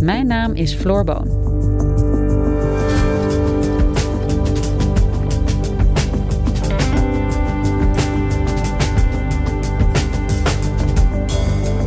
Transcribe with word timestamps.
Mijn 0.00 0.26
naam 0.26 0.52
is 0.54 0.74
Floor 0.74 1.04
Boon. 1.04 1.24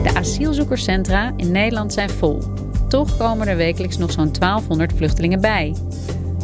De 0.04 0.12
asielzoekerscentra 0.14 1.34
in 1.36 1.52
Nederland 1.52 1.94
zijn 1.94 2.10
vol. 2.10 2.40
Toch 2.90 3.18
komen 3.18 3.48
er 3.48 3.56
wekelijks 3.56 3.98
nog 3.98 4.12
zo'n 4.12 4.32
1200 4.32 4.94
vluchtelingen 4.96 5.42
bij. 5.42 5.76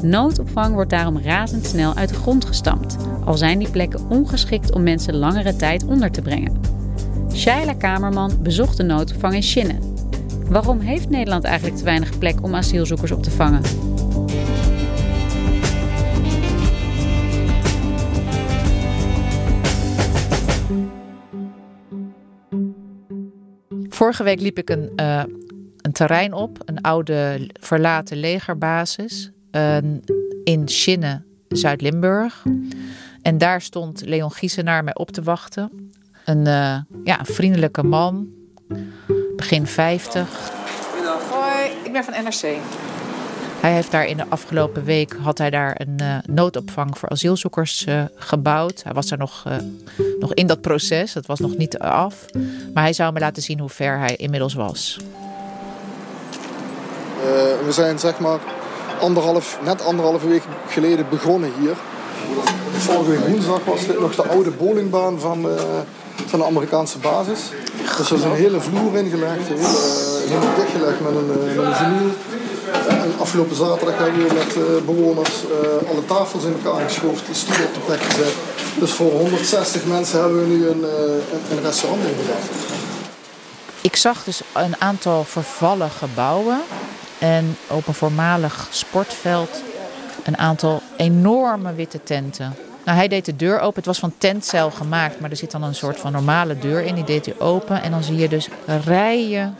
Noodopvang 0.02 0.74
wordt 0.74 0.90
daarom 0.90 1.20
razendsnel 1.20 1.94
uit 1.94 2.10
de 2.10 2.16
grond 2.16 2.46
gestampt, 2.46 2.98
al 3.26 3.38
zijn 3.38 3.60
die 3.60 3.70
plekken 3.70 4.10
ongeschikt 4.10 4.72
om 4.74 4.84
mensen 4.84 5.16
langere 5.16 5.56
tijd 5.56 5.86
onder 5.86 6.12
te 6.12 6.22
brengen. 6.22 6.62
Shaila 7.34 7.74
Kamerman 7.74 8.32
bezocht 8.42 8.78
de 8.78 8.84
noodopvang 8.84 9.34
in 9.34 9.44
Schinnen. 9.44 9.97
Waarom 10.50 10.80
heeft 10.80 11.10
Nederland 11.10 11.44
eigenlijk 11.44 11.78
te 11.78 11.84
weinig 11.84 12.18
plek 12.18 12.44
om 12.44 12.56
asielzoekers 12.56 13.12
op 13.12 13.24
te 13.24 13.32
vangen? 13.32 13.62
Vorige 23.90 24.24
week 24.24 24.40
liep 24.40 24.58
ik 24.58 24.70
een, 24.70 24.92
uh, 24.96 25.24
een 25.82 25.92
terrein 25.92 26.34
op, 26.34 26.58
een 26.66 26.82
oude 26.82 27.50
verlaten 27.60 28.18
legerbasis 28.18 29.32
in 30.44 30.68
Schinnen, 30.68 31.26
Zuid-Limburg. 31.48 32.44
En 33.22 33.38
daar 33.38 33.62
stond 33.62 34.06
Leon 34.06 34.32
Giesenaar 34.32 34.84
mij 34.84 34.96
op 34.96 35.12
te 35.12 35.24
wachten. 35.24 35.92
Een, 36.26 36.38
uh, 36.38 36.78
ja, 37.04 37.20
een 37.20 37.26
vriendelijke 37.26 37.84
man, 37.84 38.28
begin 39.38 39.68
50. 39.68 40.28
Hoi, 41.30 41.72
ik 41.84 41.92
ben 41.92 42.04
van 42.04 42.14
NRC. 42.24 42.58
Hij 43.60 43.74
heeft 43.74 43.92
daar 43.92 44.06
in 44.06 44.18
de 44.18 44.26
afgelopen 44.30 44.84
week 44.84 45.16
had 45.22 45.38
hij 45.38 45.50
daar 45.50 45.76
een 45.78 45.98
uh, 46.02 46.18
noodopvang 46.26 46.98
voor 46.98 47.10
asielzoekers 47.10 47.86
uh, 47.86 48.04
gebouwd. 48.16 48.84
Hij 48.84 48.94
was 48.94 49.12
er 49.12 49.18
nog, 49.18 49.44
uh, 49.48 49.54
nog 50.20 50.34
in 50.34 50.48
dat 50.48 50.62
proces, 50.62 51.14
dat 51.14 51.26
was 51.26 51.40
nog 51.40 51.58
niet 51.58 51.80
af. 51.80 52.26
Maar 52.74 52.84
hij 52.84 52.94
zou 52.94 53.14
me 53.14 53.20
laten 53.20 53.44
zien 53.44 53.60
hoe 53.60 53.70
ver 53.70 54.00
hij 54.00 54.16
inmiddels 54.16 54.54
was. 54.54 54.98
we 57.66 57.72
zijn 57.72 58.00
zeg 58.00 58.20
maar 58.20 58.40
anderhalf, 59.00 59.60
net 59.64 59.86
anderhalve 59.86 60.28
week 60.28 60.44
geleden 60.68 61.10
begonnen 61.10 61.52
hier. 61.60 61.76
Vorige 62.78 63.10
week 63.10 63.28
woensdag 63.28 63.60
was 63.66 63.86
dit 63.86 64.00
nog 64.00 64.16
de 64.16 64.28
oude 64.28 64.52
bowlingbaan 64.52 65.20
van, 65.20 65.48
van 66.26 66.40
de 66.40 66.46
Amerikaanse 66.46 66.98
basis. 66.98 67.40
Dus 67.98 68.10
er 68.10 68.18
is 68.18 68.24
een 68.24 68.32
hele 68.32 68.60
vloer 68.60 68.98
ingelegd, 68.98 69.48
heel, 69.48 69.58
helemaal 70.28 70.56
dichtgelegd 70.56 71.00
met 71.00 71.12
een, 71.12 71.28
met 71.56 71.66
een 71.66 71.76
vinyl. 71.76 72.12
En 72.88 73.14
afgelopen 73.20 73.56
zaterdag 73.56 73.98
hebben 73.98 74.28
we 74.28 74.34
met 74.34 74.86
bewoners 74.86 75.44
alle 75.90 76.06
tafels 76.06 76.44
in 76.44 76.56
elkaar 76.64 76.82
geschoven, 76.90 77.26
de 77.28 77.34
stoel 77.34 77.66
op 77.66 77.74
de 77.74 77.80
plek 77.80 78.02
gezet. 78.02 78.34
Dus 78.80 78.92
voor 78.92 79.12
160 79.12 79.86
mensen 79.86 80.20
hebben 80.20 80.40
we 80.40 80.56
nu 80.56 80.68
een, 80.68 80.84
een, 80.84 81.22
een 81.52 81.62
restaurant 81.64 82.02
ingericht. 82.02 82.50
Ik 83.82 83.96
zag 83.96 84.24
dus 84.24 84.42
een 84.54 84.82
aantal 84.82 85.24
vervallen 85.24 85.90
gebouwen 85.90 86.62
en 87.18 87.58
op 87.68 87.88
een 87.88 87.94
voormalig 87.94 88.68
sportveld 88.70 89.50
een 90.28 90.38
aantal 90.38 90.82
enorme 90.98 91.74
witte 91.74 92.04
tenten. 92.04 92.56
Nou, 92.86 92.98
hij 92.98 93.08
deed 93.08 93.26
de 93.26 93.36
deur 93.36 93.60
open. 93.60 93.76
Het 93.76 93.86
was 93.86 94.00
van 94.00 94.14
tentcel 94.18 94.72
gemaakt, 94.72 95.20
maar 95.20 95.30
er 95.30 95.36
zit 95.36 95.52
dan 95.52 95.64
een 95.64 95.76
soort 95.76 96.00
van 96.00 96.12
normale 96.12 96.58
deur 96.60 96.84
in. 96.84 96.96
Die 96.96 97.04
deed 97.04 97.26
hij 97.26 97.36
open 97.40 97.82
en 97.82 97.92
dan 97.92 98.04
zie 98.04 98.18
je 98.18 98.28
dus 98.28 98.50
rijen 98.86 99.58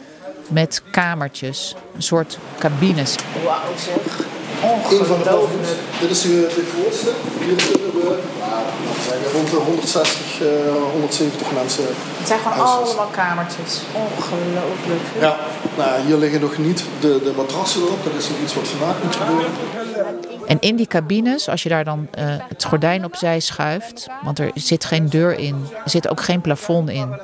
met 0.48 0.82
kamertjes, 0.92 1.76
een 1.96 2.02
soort 2.02 2.38
cabines. 2.60 3.16
Wauw 3.46 3.60
zeg, 3.78 4.26
ongelooflijk. 4.62 5.68
Dit 6.00 6.10
is 6.10 6.22
de, 6.22 6.52
de 6.56 6.66
grootste. 6.74 7.10
Hier 7.40 7.56
kunnen 7.56 7.92
we 7.94 8.20
nou, 8.40 9.34
rond 9.34 9.50
de 9.50 9.56
160, 9.56 10.42
uh, 10.42 10.48
170 10.92 11.52
mensen. 11.52 11.84
Het 12.18 12.28
zijn 12.28 12.40
gewoon 12.40 12.68
allemaal 12.68 13.08
kamertjes. 13.12 13.82
Ongelooflijk. 13.94 15.02
Ja, 15.20 15.38
nou, 15.78 16.02
hier 16.06 16.18
liggen 16.18 16.42
nog 16.42 16.58
niet 16.58 16.84
de, 17.00 17.22
de 17.24 17.34
matrassen 17.38 17.82
erop. 17.82 18.04
Dat 18.04 18.14
is 18.14 18.30
nog 18.30 18.38
iets 18.44 18.54
wat 18.54 18.68
vandaag 18.68 18.96
moet 19.04 19.16
gebeuren. 19.16 20.37
En 20.48 20.60
in 20.60 20.76
die 20.76 20.88
cabines, 20.88 21.50
als 21.50 21.64
je 21.64 21.70
daar 21.70 21.84
dan 21.84 22.08
uh, 22.20 22.24
het 22.48 22.64
gordijn 22.64 23.06
opzij 23.06 23.40
schuift, 23.40 24.08
want 24.24 24.40
er 24.40 24.52
zit 24.54 24.86
geen 24.86 25.10
deur 25.10 25.40
in, 25.40 25.66
er 25.84 25.90
zit 25.90 26.08
ook 26.08 26.22
geen 26.22 26.42
plafond 26.42 26.90
in. 26.90 27.20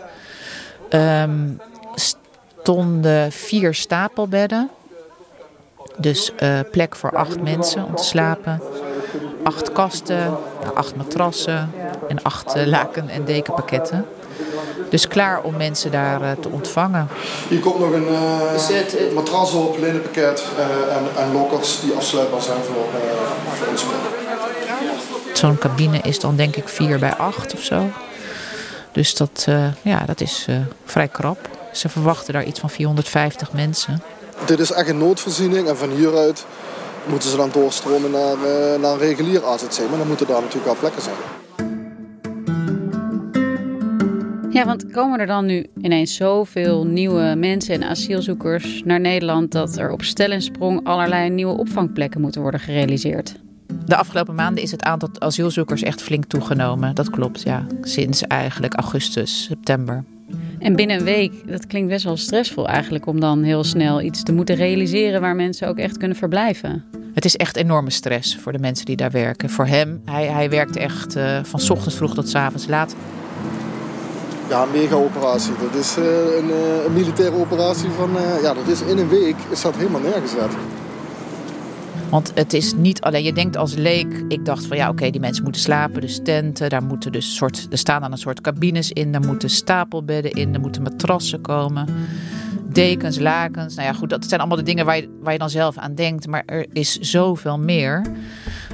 Um, 0.90 1.62
stonden 1.96 3.32
vier 3.32 3.74
stapelbedden. 3.74 4.70
Dus 5.98 6.32
uh, 6.44 6.60
plek 6.72 6.96
voor 6.96 7.18
acht 7.18 7.42
mensen 7.42 7.86
om 7.86 7.96
te 7.96 8.04
slapen. 8.04 8.62
Acht 9.44 9.72
kasten, 9.72 10.38
acht 10.74 10.96
matrassen 10.96 11.72
en 12.08 12.22
acht 12.22 12.56
uh, 12.56 12.66
laken- 12.66 13.10
en 13.10 13.26
dekenpakketten. 13.26 14.06
Dus 14.94 15.08
klaar 15.08 15.42
om 15.42 15.58
mensen 15.58 15.92
daar 15.92 16.22
uh, 16.22 16.32
te 16.32 16.50
ontvangen. 16.50 17.08
Hier 17.48 17.60
komt 17.60 17.80
nog 17.80 17.92
een 17.92 18.08
matras 19.14 19.54
op, 19.54 19.78
linnenpakket 19.80 20.44
en, 20.90 21.24
en 21.24 21.32
lockers 21.32 21.80
die 21.82 21.94
afsluitbaar 21.94 22.42
zijn 22.42 22.64
voor, 22.64 22.86
voor 23.58 23.68
ons. 23.68 23.84
Zo'n 25.34 25.58
cabine 25.58 26.00
is 26.04 26.20
dan 26.20 26.36
denk 26.36 26.56
ik 26.56 26.68
4 26.68 27.00
bij 27.00 27.16
8 27.16 27.54
of 27.54 27.62
zo. 27.62 27.90
Dus 28.92 29.16
dat, 29.16 29.48
ja, 29.82 30.06
dat 30.06 30.22
is 30.22 30.48
vrij 30.86 31.08
krap. 31.08 31.50
Ze 31.72 31.90
verwachten 31.90 32.34
daar 32.34 32.44
iets 32.44 32.60
van 32.60 32.70
450 32.70 33.54
mensen. 33.54 34.02
Dit 34.46 34.60
is 34.60 34.72
echt 34.72 34.90
een 34.90 34.98
noodvoorziening 34.98 35.68
en 35.68 35.78
van 35.78 35.90
hieruit 35.90 36.46
moeten 37.06 37.30
ze 37.30 37.38
dan 37.38 37.50
doorstromen 37.52 38.12
naar, 38.12 38.36
uh, 38.36 38.82
naar 38.82 38.92
een 38.92 38.98
regulier 38.98 39.46
AZC. 39.46 39.80
Maar 39.90 39.98
dan 39.98 40.08
moeten 40.08 40.28
daar 40.28 40.42
natuurlijk 40.42 40.66
wel 40.66 40.76
plekken 40.80 41.02
zijn. 41.02 41.73
Ja, 44.64 44.70
want 44.70 44.92
komen 44.92 45.20
er 45.20 45.28
dan 45.28 45.46
nu 45.46 45.66
ineens 45.82 46.16
zoveel 46.16 46.86
nieuwe 46.86 47.36
mensen 47.38 47.76
en 47.76 47.84
asielzoekers 47.84 48.82
naar 48.86 49.00
Nederland 49.00 49.52
dat 49.52 49.78
er 49.78 49.92
op 49.92 50.04
stel 50.04 50.32
en 50.32 50.42
sprong 50.42 50.84
allerlei 50.84 51.30
nieuwe 51.30 51.58
opvangplekken 51.58 52.22
moeten 52.22 52.42
worden 52.42 52.60
gerealiseerd? 52.60 53.36
De 53.86 53.96
afgelopen 53.96 54.36
maanden 54.36 54.64
is 54.64 54.72
het 54.72 54.84
aantal 54.84 55.10
asielzoekers 55.20 55.82
echt 55.82 56.02
flink 56.02 56.26
toegenomen. 56.26 56.96
Dat 56.96 57.10
klopt, 57.10 57.42
ja. 57.42 57.66
Sinds 57.82 58.22
eigenlijk 58.22 58.74
augustus, 58.74 59.44
september. 59.44 60.04
En 60.60 60.76
binnen 60.76 60.98
een 60.98 61.04
week, 61.04 61.48
dat 61.48 61.68
klinkt 61.68 61.90
best 61.90 62.04
wel 62.04 62.18
stressvol 62.18 62.68
eigenlijk 62.68 63.06
om 63.06 63.20
dan 63.20 63.44
heel 63.44 63.64
snel 63.64 64.02
iets 64.02 64.24
te 64.24 64.34
moeten 64.34 64.56
realiseren 64.56 65.22
waar 65.22 65.36
mensen 65.36 65.68
ook 65.68 65.78
echt 65.78 65.98
kunnen 65.98 66.18
verblijven. 66.18 66.84
Het 67.14 67.26
is 67.26 67.36
echt 67.36 67.56
enorme 67.56 67.90
stress 67.90 68.38
voor 68.38 68.52
de 68.52 68.60
mensen 68.60 68.86
die 68.86 68.96
daar 68.96 69.12
werken. 69.12 69.50
Voor 69.50 69.66
hem, 69.66 70.02
hij, 70.06 70.26
hij 70.26 70.50
werkt 70.50 70.76
echt 70.76 71.18
uh, 71.18 71.44
van 71.44 71.70
ochtends 71.70 71.96
vroeg 71.96 72.14
tot 72.14 72.30
s 72.30 72.36
avonds 72.36 72.68
laat. 72.68 72.96
Ja, 74.50 74.64
een 74.64 74.72
mega 74.72 74.96
operatie. 74.96 75.54
Dat 75.62 75.80
is 75.80 75.98
uh, 75.98 76.06
een, 76.38 76.50
uh, 76.50 76.86
een, 76.86 76.94
militaire 76.94 77.36
operatie 77.36 77.90
van, 77.90 78.10
ja, 78.42 78.54
dat 78.54 78.68
is 78.68 78.82
in 78.82 78.98
een 78.98 79.10
week 79.10 79.36
is 79.50 79.62
dat 79.62 79.76
helemaal 79.76 80.02
neergezet. 80.02 80.52
Want 82.14 82.32
het 82.36 82.54
is 82.54 82.74
niet 82.74 83.02
alleen, 83.02 83.24
je 83.24 83.34
denkt 83.34 83.58
als 83.58 83.74
leek, 83.74 84.24
ik 84.28 84.46
dacht 84.46 84.66
van 84.66 84.78
ja 84.78 84.90
oké, 84.90 85.10
die 85.10 85.22
mensen 85.22 85.44
moeten 85.44 85.62
slapen, 85.62 86.02
dus 86.02 86.20
tenten, 86.24 86.70
daar 86.70 86.84
moeten 86.84 87.12
dus 87.12 87.36
soort, 87.36 87.68
er 87.70 87.78
staan 87.78 88.02
dan 88.02 88.12
een 88.12 88.18
soort 88.18 88.42
cabines 88.42 88.92
in, 88.92 89.12
daar 89.12 89.26
moeten 89.26 89.50
stapelbedden 89.50 90.32
in, 90.32 90.54
er 90.54 90.60
moeten 90.60 90.82
matrassen 90.82 91.42
komen. 91.42 91.88
dekens, 92.66 93.20
lakens. 93.20 93.76
Nou 93.76 93.88
ja, 93.88 93.94
goed, 93.94 94.10
dat 94.10 94.26
zijn 94.26 94.40
allemaal 94.40 94.58
de 94.58 94.64
dingen 94.64 94.86
waar 94.86 94.96
je, 94.96 95.18
waar 95.22 95.34
je 95.34 95.40
dan 95.40 95.50
zelf 95.50 95.78
aan 95.78 95.96
denkt. 95.96 96.28
Maar 96.28 96.44
er 96.46 96.66
is 96.72 97.00
zoveel 97.00 97.60
meer. 97.60 98.02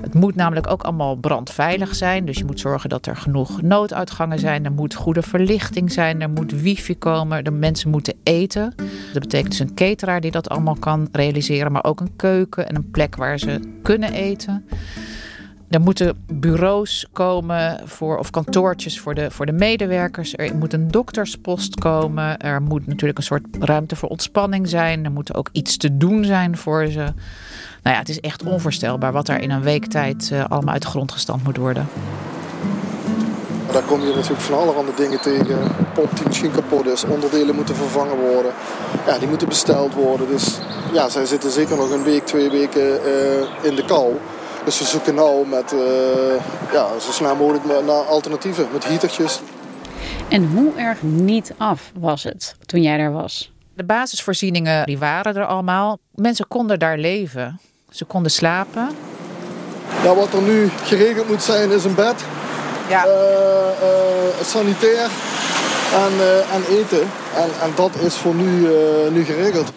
Het 0.01 0.13
moet 0.13 0.35
namelijk 0.35 0.71
ook 0.71 0.83
allemaal 0.83 1.15
brandveilig 1.15 1.95
zijn. 1.95 2.25
Dus 2.25 2.37
je 2.37 2.45
moet 2.45 2.59
zorgen 2.59 2.89
dat 2.89 3.05
er 3.05 3.15
genoeg 3.15 3.61
nooduitgangen 3.61 4.39
zijn. 4.39 4.65
Er 4.65 4.71
moet 4.71 4.93
goede 4.93 5.21
verlichting 5.21 5.91
zijn. 5.91 6.21
Er 6.21 6.29
moet 6.29 6.61
wifi 6.61 6.97
komen. 6.97 7.43
De 7.43 7.51
mensen 7.51 7.89
moeten 7.89 8.13
eten. 8.23 8.73
Dat 9.13 9.21
betekent 9.21 9.49
dus 9.49 9.59
een 9.59 9.73
cateraar 9.73 10.21
die 10.21 10.31
dat 10.31 10.49
allemaal 10.49 10.77
kan 10.79 11.07
realiseren. 11.11 11.71
Maar 11.71 11.83
ook 11.83 11.99
een 11.99 12.15
keuken 12.15 12.67
en 12.67 12.75
een 12.75 12.91
plek 12.91 13.15
waar 13.15 13.37
ze 13.39 13.59
kunnen 13.83 14.13
eten. 14.13 14.65
Er 15.69 15.81
moeten 15.81 16.25
bureaus 16.31 17.05
komen 17.13 17.81
voor, 17.85 18.17
of 18.17 18.29
kantoortjes 18.29 18.99
voor 18.99 19.15
de, 19.15 19.31
voor 19.31 19.45
de 19.45 19.51
medewerkers. 19.51 20.33
Er 20.37 20.55
moet 20.55 20.73
een 20.73 20.87
dokterspost 20.87 21.75
komen. 21.75 22.37
Er 22.37 22.61
moet 22.61 22.87
natuurlijk 22.87 23.17
een 23.17 23.23
soort 23.23 23.45
ruimte 23.59 23.95
voor 23.95 24.09
ontspanning 24.09 24.69
zijn. 24.69 25.05
Er 25.05 25.11
moet 25.11 25.35
ook 25.35 25.49
iets 25.51 25.77
te 25.77 25.97
doen 25.97 26.25
zijn 26.25 26.57
voor 26.57 26.85
ze. 26.85 27.13
Nou 27.83 27.95
ja, 27.95 27.97
het 27.97 28.09
is 28.09 28.19
echt 28.19 28.43
onvoorstelbaar 28.43 29.11
wat 29.11 29.27
er 29.27 29.39
in 29.39 29.51
een 29.51 29.61
week 29.61 29.85
tijd 29.85 30.29
uh, 30.33 30.45
allemaal 30.45 30.73
uit 30.73 30.81
de 30.81 30.87
grond 30.87 31.11
gestampt 31.11 31.43
moet 31.43 31.57
worden. 31.57 31.87
Daar 33.71 33.83
kom 33.83 34.01
je 34.01 34.13
natuurlijk 34.13 34.41
van 34.41 34.57
allerhande 34.57 34.91
dingen 34.95 35.21
tegen. 35.21 35.57
Pomp 35.93 36.15
die 36.15 36.27
misschien 36.27 36.51
kapot 36.51 36.85
is, 36.85 37.03
onderdelen 37.03 37.55
moeten 37.55 37.75
vervangen 37.75 38.17
worden. 38.17 38.51
Ja, 39.05 39.17
die 39.17 39.27
moeten 39.27 39.47
besteld 39.47 39.93
worden. 39.93 40.27
Dus 40.27 40.59
ja, 40.93 41.09
zij 41.09 41.25
zitten 41.25 41.51
zeker 41.51 41.77
nog 41.77 41.91
een 41.91 42.03
week, 42.03 42.25
twee 42.25 42.49
weken 42.49 42.81
uh, 42.81 43.69
in 43.69 43.75
de 43.75 43.85
kou. 43.85 44.15
Dus 44.69 44.79
we 44.79 44.85
zoeken 44.85 45.15
nou 45.15 45.47
met, 45.47 45.73
uh, 45.73 45.81
ja, 46.71 46.99
zo 46.99 47.11
snel 47.11 47.35
mogelijk 47.35 47.63
naar 47.65 48.05
alternatieven, 48.05 48.67
met 48.73 48.85
heatertjes. 48.85 49.39
En 50.27 50.45
hoe 50.45 50.75
erg 50.75 51.01
niet 51.01 51.53
af 51.57 51.91
was 51.99 52.23
het 52.23 52.55
toen 52.65 52.81
jij 52.81 52.97
daar 52.97 53.11
was? 53.11 53.51
De 53.73 53.83
basisvoorzieningen 53.83 54.85
die 54.85 54.97
waren 54.97 55.35
er 55.35 55.45
allemaal. 55.45 55.99
Mensen 56.15 56.47
konden 56.47 56.79
daar 56.79 56.97
leven. 56.97 57.59
Ze 57.89 58.05
konden 58.05 58.31
slapen. 58.31 58.89
Ja, 60.03 60.15
wat 60.15 60.33
er 60.33 60.41
nu 60.41 60.69
geregeld 60.83 61.27
moet 61.27 61.43
zijn 61.43 61.71
is 61.71 61.83
een 61.83 61.95
bed, 61.95 62.23
ja. 62.89 63.05
Uh, 63.05 63.11
uh, 63.11 64.45
sanitair 64.45 65.09
en, 65.93 66.13
en 66.51 66.77
eten. 66.77 67.01
En, 67.35 67.49
en 67.61 67.71
dat 67.75 67.95
is 67.95 68.15
voor 68.15 68.35
nu, 68.35 68.67
nu 69.11 69.23
geregeld. 69.23 69.71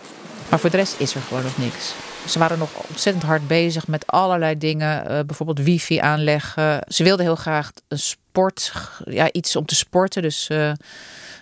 Maar 0.49 0.59
voor 0.59 0.71
de 0.71 0.77
rest 0.77 0.95
is 0.99 1.15
er 1.15 1.21
gewoon 1.21 1.43
nog 1.43 1.59
niks. 1.59 1.95
Ze 2.29 2.39
waren 2.39 2.59
nog 2.59 2.71
ontzettend 2.89 3.25
hard 3.25 3.47
bezig 3.47 3.87
met 3.87 4.07
allerlei 4.07 4.59
dingen. 4.59 5.11
Uh, 5.11 5.21
bijvoorbeeld 5.27 5.59
wifi 5.59 5.99
aanleggen. 5.99 6.85
Ze 6.89 7.05
wilden 7.05 7.25
heel 7.25 7.37
graag 7.37 7.71
een 7.89 7.99
sport, 7.99 8.73
ja, 9.05 9.33
iets 9.33 9.57
om 9.57 9.67
te 9.67 9.75
sporten. 9.75 10.23
Dus 10.23 10.49
uh, 10.51 10.73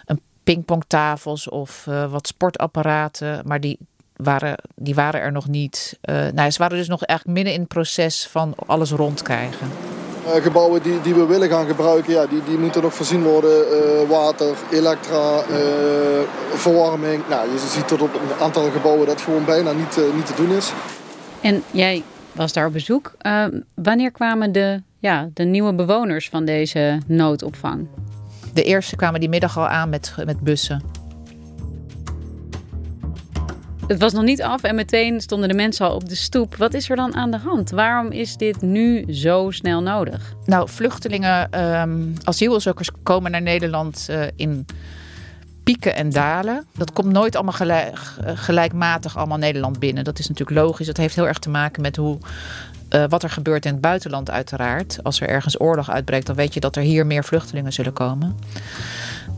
een 0.05 0.21
pingpongtafels 0.45 1.49
of 1.49 1.87
uh, 1.89 2.11
wat 2.11 2.27
sportapparaten. 2.27 3.43
Maar 3.45 3.61
die 3.61 3.79
waren, 4.17 4.57
die 4.75 4.95
waren 4.95 5.21
er 5.21 5.33
nog 5.33 5.49
niet. 5.49 5.99
nou, 6.33 6.51
ze 6.51 6.59
waren 6.59 6.77
dus 6.77 6.89
nog 6.89 7.05
eigenlijk 7.05 7.39
midden 7.39 7.55
in 7.55 7.61
het 7.61 7.69
proces 7.69 8.27
van 8.27 8.55
alles 8.67 8.91
rondkrijgen. 8.91 9.90
Uh, 10.27 10.43
gebouwen 10.43 10.83
die, 10.83 11.01
die 11.01 11.15
we 11.15 11.27
willen 11.27 11.49
gaan 11.49 11.67
gebruiken, 11.67 12.13
ja, 12.13 12.27
die, 12.27 12.43
die 12.45 12.59
moeten 12.59 12.83
nog 12.83 12.95
voorzien 12.95 13.23
worden. 13.23 13.51
Uh, 13.51 14.09
water, 14.09 14.57
elektra, 14.71 15.43
uh, 15.51 15.57
verwarming. 16.55 17.23
Nou, 17.29 17.51
je 17.53 17.59
ziet 17.59 17.89
tot 17.89 18.03
op 18.03 18.15
een 18.15 18.43
aantal 18.43 18.71
gebouwen 18.71 19.07
dat 19.07 19.21
gewoon 19.21 19.45
bijna 19.45 19.73
niet, 19.73 20.01
niet 20.15 20.27
te 20.27 20.35
doen 20.37 20.51
is. 20.51 20.73
En 21.41 21.63
jij 21.71 22.03
was 22.33 22.53
daar 22.53 22.67
op 22.67 22.73
bezoek. 22.73 23.13
wanneer 23.75 24.11
kwamen 24.11 24.53
de, 24.53 24.83
ja, 24.99 25.29
de 25.35 25.45
nieuwe 25.45 25.75
bewoners 25.75 26.29
van 26.29 26.45
deze 26.45 26.99
noodopvang? 27.07 27.89
De 28.55 28.63
eerste 28.63 28.97
kwamen 28.97 29.21
die 29.21 29.29
middag 29.29 29.59
al 29.59 29.69
aan 29.69 29.89
met, 29.89 30.15
met 30.25 30.41
bussen. 30.41 31.00
Het 33.91 34.01
was 34.01 34.13
nog 34.13 34.25
niet 34.25 34.43
af 34.43 34.63
en 34.63 34.75
meteen 34.75 35.21
stonden 35.21 35.49
de 35.49 35.55
mensen 35.55 35.87
al 35.87 35.95
op 35.95 36.09
de 36.09 36.15
stoep. 36.15 36.57
Wat 36.57 36.75
is 36.75 36.91
er 36.91 36.97
dan 36.97 37.15
aan 37.15 37.31
de 37.31 37.37
hand? 37.37 37.71
Waarom 37.71 38.11
is 38.11 38.37
dit 38.37 38.63
nu 38.63 39.15
zo 39.15 39.51
snel 39.51 39.83
nodig? 39.83 40.35
Nou, 40.45 40.69
vluchtelingen, 40.69 41.65
um, 41.81 42.15
asielzoekers 42.25 42.91
komen 43.03 43.31
naar 43.31 43.43
Nederland 43.43 44.07
uh, 44.11 44.23
in 44.37 44.67
pieken 45.65 45.95
en 45.95 46.11
dalen. 46.11 46.67
Dat 46.77 46.93
komt 46.93 47.13
nooit 47.13 47.35
allemaal 47.35 47.53
gelijk, 47.53 47.99
gelijkmatig 48.25 49.17
allemaal 49.17 49.39
Nederland 49.39 49.79
binnen. 49.79 50.05
Dat 50.05 50.19
is 50.19 50.29
natuurlijk 50.29 50.59
logisch. 50.59 50.87
Dat 50.87 50.97
heeft 50.97 51.15
heel 51.15 51.29
erg 51.29 51.39
te 51.39 51.51
maken 51.51 51.83
met 51.83 51.97
hoe 51.97 52.19
uh, 52.95 53.05
wat 53.09 53.23
er 53.23 53.31
gebeurt 53.31 53.65
in 53.65 53.73
het 53.73 53.81
buitenland 53.81 54.31
uiteraard. 54.31 54.99
Als 55.03 55.21
er 55.21 55.29
ergens 55.29 55.61
oorlog 55.61 55.91
uitbreekt, 55.91 56.27
dan 56.27 56.37
weet 56.37 56.55
je 56.55 56.61
dat 56.61 56.77
er 56.77 56.83
hier 56.83 57.07
meer 57.07 57.25
vluchtelingen 57.25 57.73
zullen 57.73 57.93
komen. 57.93 58.37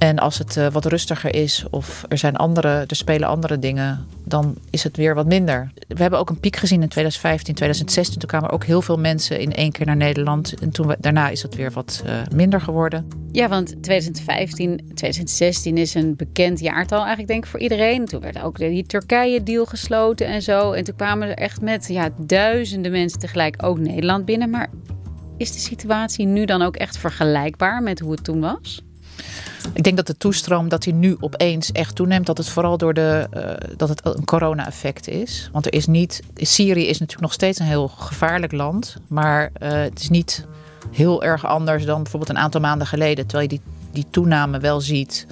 En 0.03 0.19
als 0.19 0.39
het 0.39 0.57
uh, 0.57 0.67
wat 0.67 0.85
rustiger 0.85 1.35
is 1.35 1.65
of 1.71 2.05
er, 2.09 2.19
zijn 2.19 2.37
andere, 2.37 2.69
er 2.69 2.97
spelen 2.97 3.29
andere 3.29 3.59
dingen, 3.59 4.07
dan 4.25 4.55
is 4.71 4.83
het 4.83 4.97
weer 4.97 5.15
wat 5.15 5.27
minder. 5.27 5.73
We 5.89 6.03
hebben 6.03 6.19
ook 6.19 6.31
een 6.31 6.41
piek 6.41 6.57
gezien 6.57 6.83
in 6.83 6.89
2015, 6.89 7.55
2016. 7.55 8.19
Toen 8.19 8.29
kwamen 8.29 8.51
ook 8.51 8.65
heel 8.65 8.83
veel 8.83 8.99
mensen 8.99 9.41
in 9.41 9.53
één 9.53 9.73
keer 9.73 9.87
naar 9.87 9.97
Nederland. 9.97 10.55
En 10.61 10.71
toen 10.71 10.95
daarna 11.01 11.29
is 11.29 11.43
het 11.43 11.55
weer 11.55 11.71
wat 11.71 12.03
uh, 12.07 12.13
minder 12.35 12.61
geworden. 12.61 13.09
Ja, 13.33 13.49
want 13.49 13.83
2015, 13.83 14.77
2016 14.95 15.77
is 15.77 15.95
een 15.95 16.17
bekend 16.17 16.61
jaartal 16.61 16.99
eigenlijk 16.99 17.29
denk 17.29 17.45
ik 17.45 17.51
voor 17.51 17.61
iedereen. 17.61 18.07
Toen 18.07 18.21
werd 18.21 18.43
ook 18.43 18.59
die 18.59 18.87
Turkije-deal 18.87 19.65
gesloten 19.65 20.27
en 20.27 20.43
zo. 20.43 20.73
En 20.73 20.85
toen 20.85 20.97
kwamen 20.97 21.29
er 21.29 21.37
echt 21.37 21.61
met 21.61 21.89
ja, 21.89 22.11
duizenden 22.19 22.91
mensen 22.93 23.19
tegelijk 23.19 23.63
ook 23.65 23.79
Nederland 23.79 24.25
binnen. 24.25 24.51
Maar 24.51 24.71
is 25.37 25.53
de 25.53 25.59
situatie 25.59 26.27
nu 26.27 26.45
dan 26.45 26.63
ook 26.63 26.77
echt 26.77 26.99
vergelijkbaar 26.99 27.83
met 27.83 28.01
hoe 28.01 28.13
het 28.13 28.25
toen 28.25 28.41
was? 28.41 28.83
Ik 29.73 29.83
denk 29.83 29.97
dat 29.97 30.07
de 30.07 30.17
toestroom 30.17 30.69
dat 30.69 30.83
die 30.83 30.95
nu 30.95 31.17
opeens 31.21 31.73
echt 31.73 31.95
toeneemt, 31.95 32.27
dat 32.27 32.39
het 32.39 32.49
vooral 32.49 32.79
door 32.79 32.95
de 32.95 33.29
uh, 33.37 33.77
dat 33.77 33.89
het 33.89 34.01
een 34.05 34.25
corona-effect 34.25 35.09
is. 35.09 35.49
Want 35.53 35.67
er 35.67 35.73
is 35.73 35.87
niet. 35.87 36.23
Syrië 36.35 36.87
is 36.87 36.99
natuurlijk 36.99 37.21
nog 37.21 37.33
steeds 37.33 37.59
een 37.59 37.67
heel 37.67 37.89
gevaarlijk 37.89 38.53
land. 38.53 38.97
Maar 39.09 39.51
uh, 39.63 39.71
het 39.71 40.01
is 40.01 40.09
niet 40.09 40.47
heel 40.91 41.23
erg 41.23 41.47
anders 41.47 41.85
dan 41.85 42.03
bijvoorbeeld 42.03 42.31
een 42.31 42.43
aantal 42.43 42.61
maanden 42.61 42.87
geleden. 42.87 43.27
Terwijl 43.27 43.51
je 43.51 43.59
die, 43.59 43.73
die 43.93 44.07
toename 44.11 44.59
wel 44.59 44.81
ziet. 44.81 45.27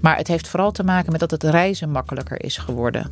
Maar 0.00 0.16
het 0.16 0.28
heeft 0.28 0.48
vooral 0.48 0.72
te 0.72 0.84
maken 0.84 1.10
met 1.10 1.20
dat 1.20 1.30
het 1.30 1.42
reizen 1.42 1.90
makkelijker 1.90 2.44
is 2.44 2.56
geworden. 2.56 3.10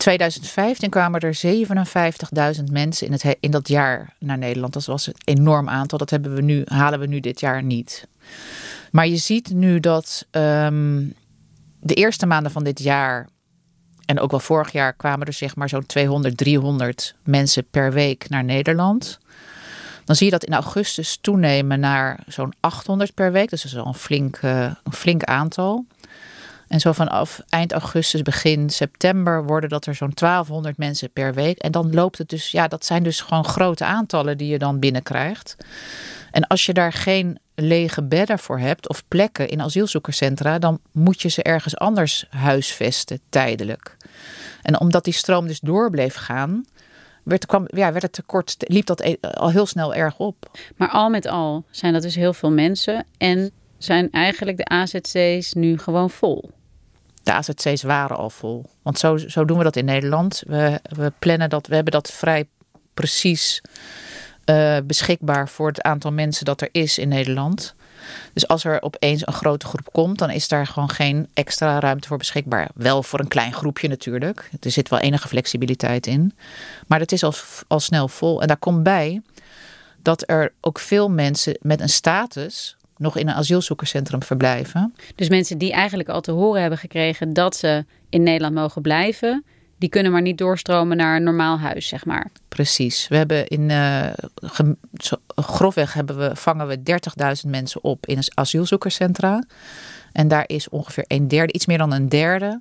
2015 0.00 0.90
kwamen 0.90 1.20
er 1.20 1.38
57.000 2.56 2.64
mensen 2.72 3.06
in, 3.06 3.12
het, 3.12 3.36
in 3.40 3.50
dat 3.50 3.68
jaar 3.68 4.14
naar 4.18 4.38
Nederland. 4.38 4.72
Dat 4.72 4.84
was 4.84 5.06
een 5.06 5.14
enorm 5.24 5.68
aantal. 5.68 5.98
Dat 5.98 6.10
hebben 6.10 6.34
we 6.34 6.42
nu, 6.42 6.62
halen 6.64 7.00
we 7.00 7.06
nu 7.06 7.20
dit 7.20 7.40
jaar 7.40 7.62
niet. 7.62 8.08
Maar 8.90 9.06
je 9.06 9.16
ziet 9.16 9.50
nu 9.50 9.80
dat 9.80 10.26
um, 10.30 11.14
de 11.80 11.94
eerste 11.94 12.26
maanden 12.26 12.52
van 12.52 12.64
dit 12.64 12.82
jaar 12.82 13.28
en 14.04 14.20
ook 14.20 14.30
wel 14.30 14.40
vorig 14.40 14.72
jaar 14.72 14.92
kwamen 14.92 15.26
er 15.26 15.32
zeg 15.32 15.56
maar 15.56 15.68
zo'n 15.68 15.86
200, 15.86 16.36
300 16.36 17.14
mensen 17.24 17.66
per 17.70 17.92
week 17.92 18.28
naar 18.28 18.44
Nederland. 18.44 19.18
Dan 20.04 20.16
zie 20.16 20.26
je 20.26 20.32
dat 20.32 20.44
in 20.44 20.52
augustus 20.52 21.18
toenemen 21.20 21.80
naar 21.80 22.20
zo'n 22.26 22.52
800 22.60 23.14
per 23.14 23.32
week. 23.32 23.50
Dus 23.50 23.62
dat 23.62 23.72
is 23.72 23.78
al 23.78 23.86
een 23.86 23.94
flink, 23.94 24.38
een 24.42 24.92
flink 24.92 25.24
aantal. 25.24 25.84
En 26.70 26.80
zo 26.80 26.92
vanaf 26.92 27.40
eind 27.48 27.72
augustus, 27.72 28.22
begin 28.22 28.70
september 28.70 29.44
worden 29.44 29.70
dat 29.70 29.86
er 29.86 29.94
zo'n 29.94 30.12
1200 30.14 30.76
mensen 30.76 31.12
per 31.12 31.34
week. 31.34 31.58
En 31.58 31.72
dan 31.72 31.94
loopt 31.94 32.18
het 32.18 32.28
dus, 32.28 32.50
ja, 32.50 32.68
dat 32.68 32.84
zijn 32.84 33.02
dus 33.02 33.20
gewoon 33.20 33.44
grote 33.44 33.84
aantallen 33.84 34.38
die 34.38 34.48
je 34.48 34.58
dan 34.58 34.78
binnenkrijgt. 34.78 35.56
En 36.30 36.46
als 36.46 36.66
je 36.66 36.72
daar 36.72 36.92
geen 36.92 37.38
lege 37.54 38.02
bedden 38.02 38.38
voor 38.38 38.58
hebt 38.58 38.88
of 38.88 39.02
plekken 39.08 39.48
in 39.48 39.62
asielzoekerscentra, 39.62 40.58
dan 40.58 40.80
moet 40.92 41.22
je 41.22 41.28
ze 41.28 41.42
ergens 41.42 41.76
anders 41.76 42.26
huisvesten 42.28 43.20
tijdelijk. 43.28 43.96
En 44.62 44.80
omdat 44.80 45.04
die 45.04 45.14
stroom 45.14 45.46
dus 45.46 45.60
door 45.60 45.90
bleef 45.90 46.14
gaan, 46.14 46.64
werd, 47.22 47.46
kwam, 47.46 47.64
ja, 47.66 47.90
werd 47.90 48.02
het 48.02 48.12
tekort, 48.12 48.54
liep 48.58 48.86
dat 48.86 49.00
e- 49.00 49.16
al 49.20 49.50
heel 49.50 49.66
snel 49.66 49.94
erg 49.94 50.18
op. 50.18 50.58
Maar 50.76 50.88
al 50.88 51.10
met 51.10 51.26
al 51.26 51.64
zijn 51.70 51.92
dat 51.92 52.02
dus 52.02 52.14
heel 52.14 52.32
veel 52.32 52.50
mensen 52.50 53.06
en 53.18 53.50
zijn 53.78 54.10
eigenlijk 54.10 54.56
de 54.56 54.64
AZC's 54.64 55.52
nu 55.52 55.78
gewoon 55.78 56.10
vol 56.10 56.50
de 57.22 57.32
AZC's 57.32 57.82
waren 57.82 58.16
al 58.16 58.30
vol. 58.30 58.64
Want 58.82 58.98
zo, 58.98 59.16
zo 59.16 59.44
doen 59.44 59.58
we 59.58 59.64
dat 59.64 59.76
in 59.76 59.84
Nederland. 59.84 60.42
We, 60.46 60.80
we 60.82 61.12
plannen 61.18 61.50
dat, 61.50 61.66
we 61.66 61.74
hebben 61.74 61.92
dat 61.92 62.10
vrij 62.12 62.46
precies 62.94 63.62
uh, 64.44 64.76
beschikbaar 64.84 65.48
voor 65.48 65.68
het 65.68 65.82
aantal 65.82 66.12
mensen 66.12 66.44
dat 66.44 66.60
er 66.60 66.68
is 66.72 66.98
in 66.98 67.08
Nederland. 67.08 67.74
Dus 68.32 68.48
als 68.48 68.64
er 68.64 68.82
opeens 68.82 69.26
een 69.26 69.32
grote 69.32 69.66
groep 69.66 69.88
komt, 69.92 70.18
dan 70.18 70.30
is 70.30 70.48
daar 70.48 70.66
gewoon 70.66 70.90
geen 70.90 71.28
extra 71.34 71.78
ruimte 71.78 72.08
voor 72.08 72.16
beschikbaar. 72.16 72.68
Wel 72.74 73.02
voor 73.02 73.20
een 73.20 73.28
klein 73.28 73.52
groepje 73.52 73.88
natuurlijk. 73.88 74.50
Er 74.60 74.70
zit 74.70 74.88
wel 74.88 74.98
enige 74.98 75.28
flexibiliteit 75.28 76.06
in. 76.06 76.34
Maar 76.86 77.00
het 77.00 77.12
is 77.12 77.22
al, 77.22 77.34
al 77.66 77.80
snel 77.80 78.08
vol. 78.08 78.40
En 78.40 78.46
daar 78.46 78.56
komt 78.56 78.82
bij 78.82 79.22
dat 80.02 80.22
er 80.26 80.52
ook 80.60 80.78
veel 80.78 81.08
mensen 81.08 81.58
met 81.60 81.80
een 81.80 81.88
status 81.88 82.76
nog 83.00 83.16
in 83.16 83.28
een 83.28 83.34
asielzoekerscentrum 83.34 84.22
verblijven. 84.22 84.94
Dus 85.14 85.28
mensen 85.28 85.58
die 85.58 85.72
eigenlijk 85.72 86.08
al 86.08 86.20
te 86.20 86.30
horen 86.30 86.60
hebben 86.60 86.78
gekregen 86.78 87.32
dat 87.32 87.56
ze 87.56 87.84
in 88.08 88.22
Nederland 88.22 88.54
mogen 88.54 88.82
blijven, 88.82 89.44
Die 89.78 89.88
kunnen 89.88 90.12
maar 90.12 90.22
niet 90.22 90.38
doorstromen 90.38 90.96
naar 90.96 91.16
een 91.16 91.22
normaal 91.22 91.58
huis, 91.58 91.88
zeg 91.88 92.04
maar. 92.04 92.30
Precies. 92.48 93.08
We 93.08 93.16
hebben 93.16 93.46
in 93.46 93.68
uh, 93.68 94.06
grofweg 95.34 95.92
hebben 95.92 96.18
we, 96.18 96.36
vangen 96.36 96.66
we 96.66 96.78
30.000 97.44 97.50
mensen 97.50 97.84
op 97.84 98.06
in 98.06 98.22
asielzoekerscentra. 98.34 99.44
En 100.12 100.28
daar 100.28 100.44
is 100.46 100.68
ongeveer 100.68 101.04
een 101.06 101.28
derde, 101.28 101.52
iets 101.52 101.66
meer 101.66 101.78
dan 101.78 101.92
een 101.92 102.08
derde, 102.08 102.60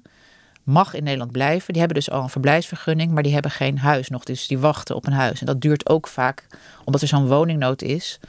mag 0.64 0.94
in 0.94 1.04
Nederland 1.04 1.32
blijven. 1.32 1.74
Die 1.74 1.82
hebben 1.82 1.98
dus 2.00 2.12
al 2.12 2.24
een 2.24 2.30
verblijfsvergunning, 2.30 3.12
maar 3.12 3.24
die 3.24 3.34
hebben 3.34 3.52
geen 3.52 3.78
huis 3.78 4.10
nog. 4.10 4.24
Dus 4.24 4.48
die 4.48 4.60
wachten 4.60 4.96
op 4.96 5.06
een 5.06 5.14
huis. 5.14 5.40
En 5.40 5.46
dat 5.46 5.62
duurt 5.62 5.90
ook 5.90 6.08
vaak, 6.08 6.48
omdat 6.84 7.02
er 7.02 7.08
zo'n 7.08 7.28
woningnood 7.28 7.82
is, 7.82 8.20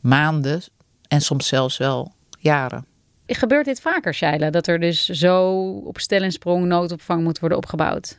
maanden 0.00 0.62
en 1.08 1.20
soms 1.20 1.46
zelfs 1.46 1.76
wel 1.76 2.12
jaren. 2.38 2.86
Gebeurt 3.26 3.64
dit 3.64 3.80
vaker, 3.80 4.14
Shaila? 4.14 4.50
Dat 4.50 4.66
er 4.66 4.80
dus 4.80 5.08
zo 5.08 5.52
op 5.70 5.98
stel 5.98 6.22
en 6.22 6.32
sprong 6.32 6.64
noodopvang 6.64 7.22
moet 7.22 7.38
worden 7.38 7.58
opgebouwd? 7.58 8.18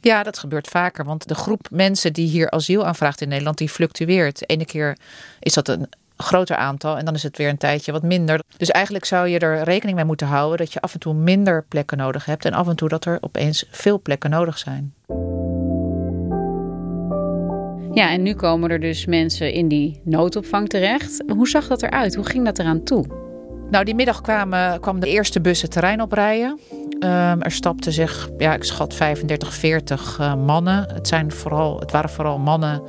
Ja, 0.00 0.22
dat 0.22 0.38
gebeurt 0.38 0.68
vaker. 0.68 1.04
Want 1.04 1.28
de 1.28 1.34
groep 1.34 1.68
mensen 1.70 2.12
die 2.12 2.28
hier 2.28 2.50
asiel 2.50 2.86
aanvraagt 2.86 3.20
in 3.20 3.28
Nederland, 3.28 3.58
die 3.58 3.68
fluctueert. 3.68 4.38
De 4.38 4.46
ene 4.46 4.64
keer 4.64 4.98
is 5.40 5.54
dat 5.54 5.68
een 5.68 5.88
groter 6.16 6.56
aantal 6.56 6.98
en 6.98 7.04
dan 7.04 7.14
is 7.14 7.22
het 7.22 7.36
weer 7.36 7.48
een 7.48 7.56
tijdje 7.56 7.92
wat 7.92 8.02
minder. 8.02 8.40
Dus 8.56 8.70
eigenlijk 8.70 9.04
zou 9.04 9.28
je 9.28 9.38
er 9.38 9.62
rekening 9.62 9.96
mee 9.96 10.06
moeten 10.06 10.26
houden 10.26 10.58
dat 10.58 10.72
je 10.72 10.80
af 10.80 10.94
en 10.94 11.00
toe 11.00 11.14
minder 11.14 11.64
plekken 11.68 11.98
nodig 11.98 12.24
hebt 12.24 12.44
en 12.44 12.52
af 12.52 12.68
en 12.68 12.76
toe 12.76 12.88
dat 12.88 13.04
er 13.04 13.18
opeens 13.20 13.64
veel 13.70 14.00
plekken 14.00 14.30
nodig 14.30 14.58
zijn. 14.58 14.94
Ja, 17.92 18.10
en 18.10 18.22
nu 18.22 18.34
komen 18.34 18.70
er 18.70 18.80
dus 18.80 19.06
mensen 19.06 19.52
in 19.52 19.68
die 19.68 20.00
noodopvang 20.04 20.68
terecht. 20.68 21.24
Hoe 21.26 21.48
zag 21.48 21.66
dat 21.66 21.82
eruit? 21.82 22.14
Hoe 22.14 22.26
ging 22.26 22.44
dat 22.44 22.58
eraan 22.58 22.82
toe? 22.82 23.04
Nou, 23.70 23.84
die 23.84 23.94
middag 23.94 24.20
kwamen, 24.20 24.80
de 25.00 25.08
eerste 25.08 25.40
bussen 25.40 25.70
terrein 25.70 26.02
oprijden. 26.02 26.58
Um, 27.04 27.42
er 27.42 27.50
stapten 27.50 27.92
zich, 27.92 28.30
ja, 28.38 28.54
ik 28.54 28.64
schat 28.64 28.94
35, 28.94 29.54
40 29.54 30.18
uh, 30.20 30.34
mannen. 30.34 30.86
Het, 30.94 31.08
zijn 31.08 31.32
vooral, 31.32 31.80
het 31.80 31.90
waren 31.90 32.10
vooral 32.10 32.38
mannen. 32.38 32.82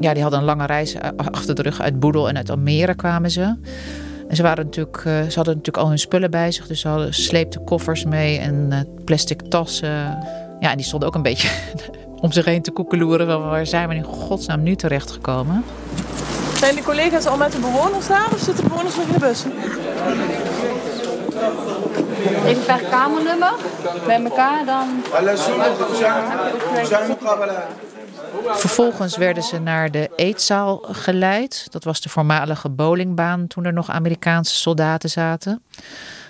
Ja, 0.00 0.12
die 0.12 0.22
hadden 0.22 0.40
een 0.40 0.46
lange 0.46 0.66
reis 0.66 0.94
eh, 0.94 1.10
achter 1.16 1.54
de 1.54 1.62
rug. 1.62 1.80
Uit 1.80 2.00
Boedel 2.00 2.28
en 2.28 2.36
uit 2.36 2.50
Almere 2.50 2.94
kwamen 2.94 3.30
ze. 3.30 3.54
En 4.28 4.36
ze, 4.36 4.42
waren 4.42 4.64
natuurlijk, 4.64 4.96
uh, 4.96 5.04
ze 5.04 5.34
hadden 5.34 5.56
natuurlijk 5.56 5.76
al 5.76 5.88
hun 5.88 5.98
spullen 5.98 6.30
bij 6.30 6.52
zich. 6.52 6.66
Dus 6.66 6.80
ze 6.80 6.88
hadden 6.88 7.14
sleepte 7.14 7.58
koffers 7.58 8.04
mee 8.04 8.38
en 8.38 8.86
plastic 9.04 9.40
tassen. 9.40 10.18
Ja, 10.60 10.70
en 10.70 10.76
die 10.76 10.86
stonden 10.86 11.08
ook 11.08 11.14
een 11.14 11.22
beetje 11.22 11.48
om 12.20 12.32
zich 12.32 12.44
heen 12.44 12.62
te 12.62 12.70
koekeloeren. 12.70 13.48
Waar 13.48 13.66
zijn 13.66 13.88
we 13.88 13.94
in 13.94 14.04
godsnaam 14.04 14.62
nu 14.62 14.76
terechtgekomen? 14.76 15.64
Zijn 16.56 16.74
de 16.74 16.82
collega's 16.82 17.26
al 17.26 17.36
met 17.36 17.52
de 17.52 17.58
bewoners 17.58 18.06
daar 18.06 18.28
of 18.32 18.38
zitten 18.38 18.64
de 18.64 18.70
bewoners 18.70 18.96
nog 18.96 19.06
in 19.06 19.12
de 19.12 19.18
bus? 19.18 19.44
Even 22.46 22.64
per 22.64 22.88
kamernummer 22.90 23.52
bij 24.06 24.22
elkaar 24.22 24.64
dan. 24.64 25.02
Vervolgens 28.44 29.16
werden 29.16 29.42
ze 29.42 29.58
naar 29.58 29.90
de 29.90 30.10
eetzaal 30.16 30.76
geleid. 30.82 31.66
Dat 31.70 31.84
was 31.84 32.00
de 32.00 32.08
voormalige 32.08 32.68
bowlingbaan 32.68 33.46
toen 33.46 33.64
er 33.64 33.72
nog 33.72 33.90
Amerikaanse 33.90 34.54
soldaten 34.54 35.10
zaten. 35.10 35.62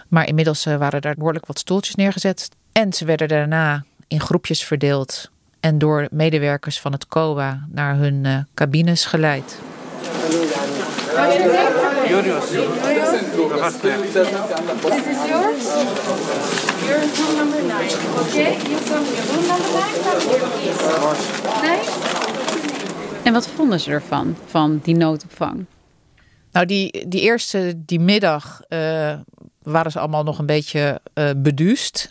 Maar 0.09 0.27
inmiddels 0.27 0.67
eh, 0.67 0.77
waren 0.77 1.01
daar 1.01 1.15
behoorlijk 1.15 1.47
wat 1.47 1.59
stoeltjes 1.59 1.95
neergezet. 1.95 2.49
En 2.73 2.93
ze 2.93 3.05
werden 3.05 3.29
daarna 3.29 3.85
in 4.09 4.21
groepjes 4.21 4.65
verdeeld 4.65 5.31
en 5.67 5.79
door 5.79 6.09
medewerkers 6.11 6.81
van 6.81 6.93
het 6.93 7.07
COA 7.09 7.67
naar 7.69 7.97
hun 7.97 8.25
uh, 8.25 8.39
cabines 8.55 9.05
geleid. 9.05 9.59
En 23.23 23.33
wat 23.33 23.49
vonden 23.49 23.81
ze 23.81 23.91
ervan, 23.91 24.37
van 24.47 24.81
die 24.83 24.97
noodopvang? 24.97 25.65
Nou, 26.53 26.67
die, 26.67 27.09
die 27.09 27.21
eerste, 27.21 27.73
die 27.77 28.01
middag, 28.01 28.61
uh, 28.69 29.13
waren 29.63 29.93
ze 29.93 29.99
allemaal 29.99 30.25
nog 30.25 30.39
een 30.39 30.47
beetje 30.47 31.01
uh, 31.15 31.31
beduust. 31.37 32.09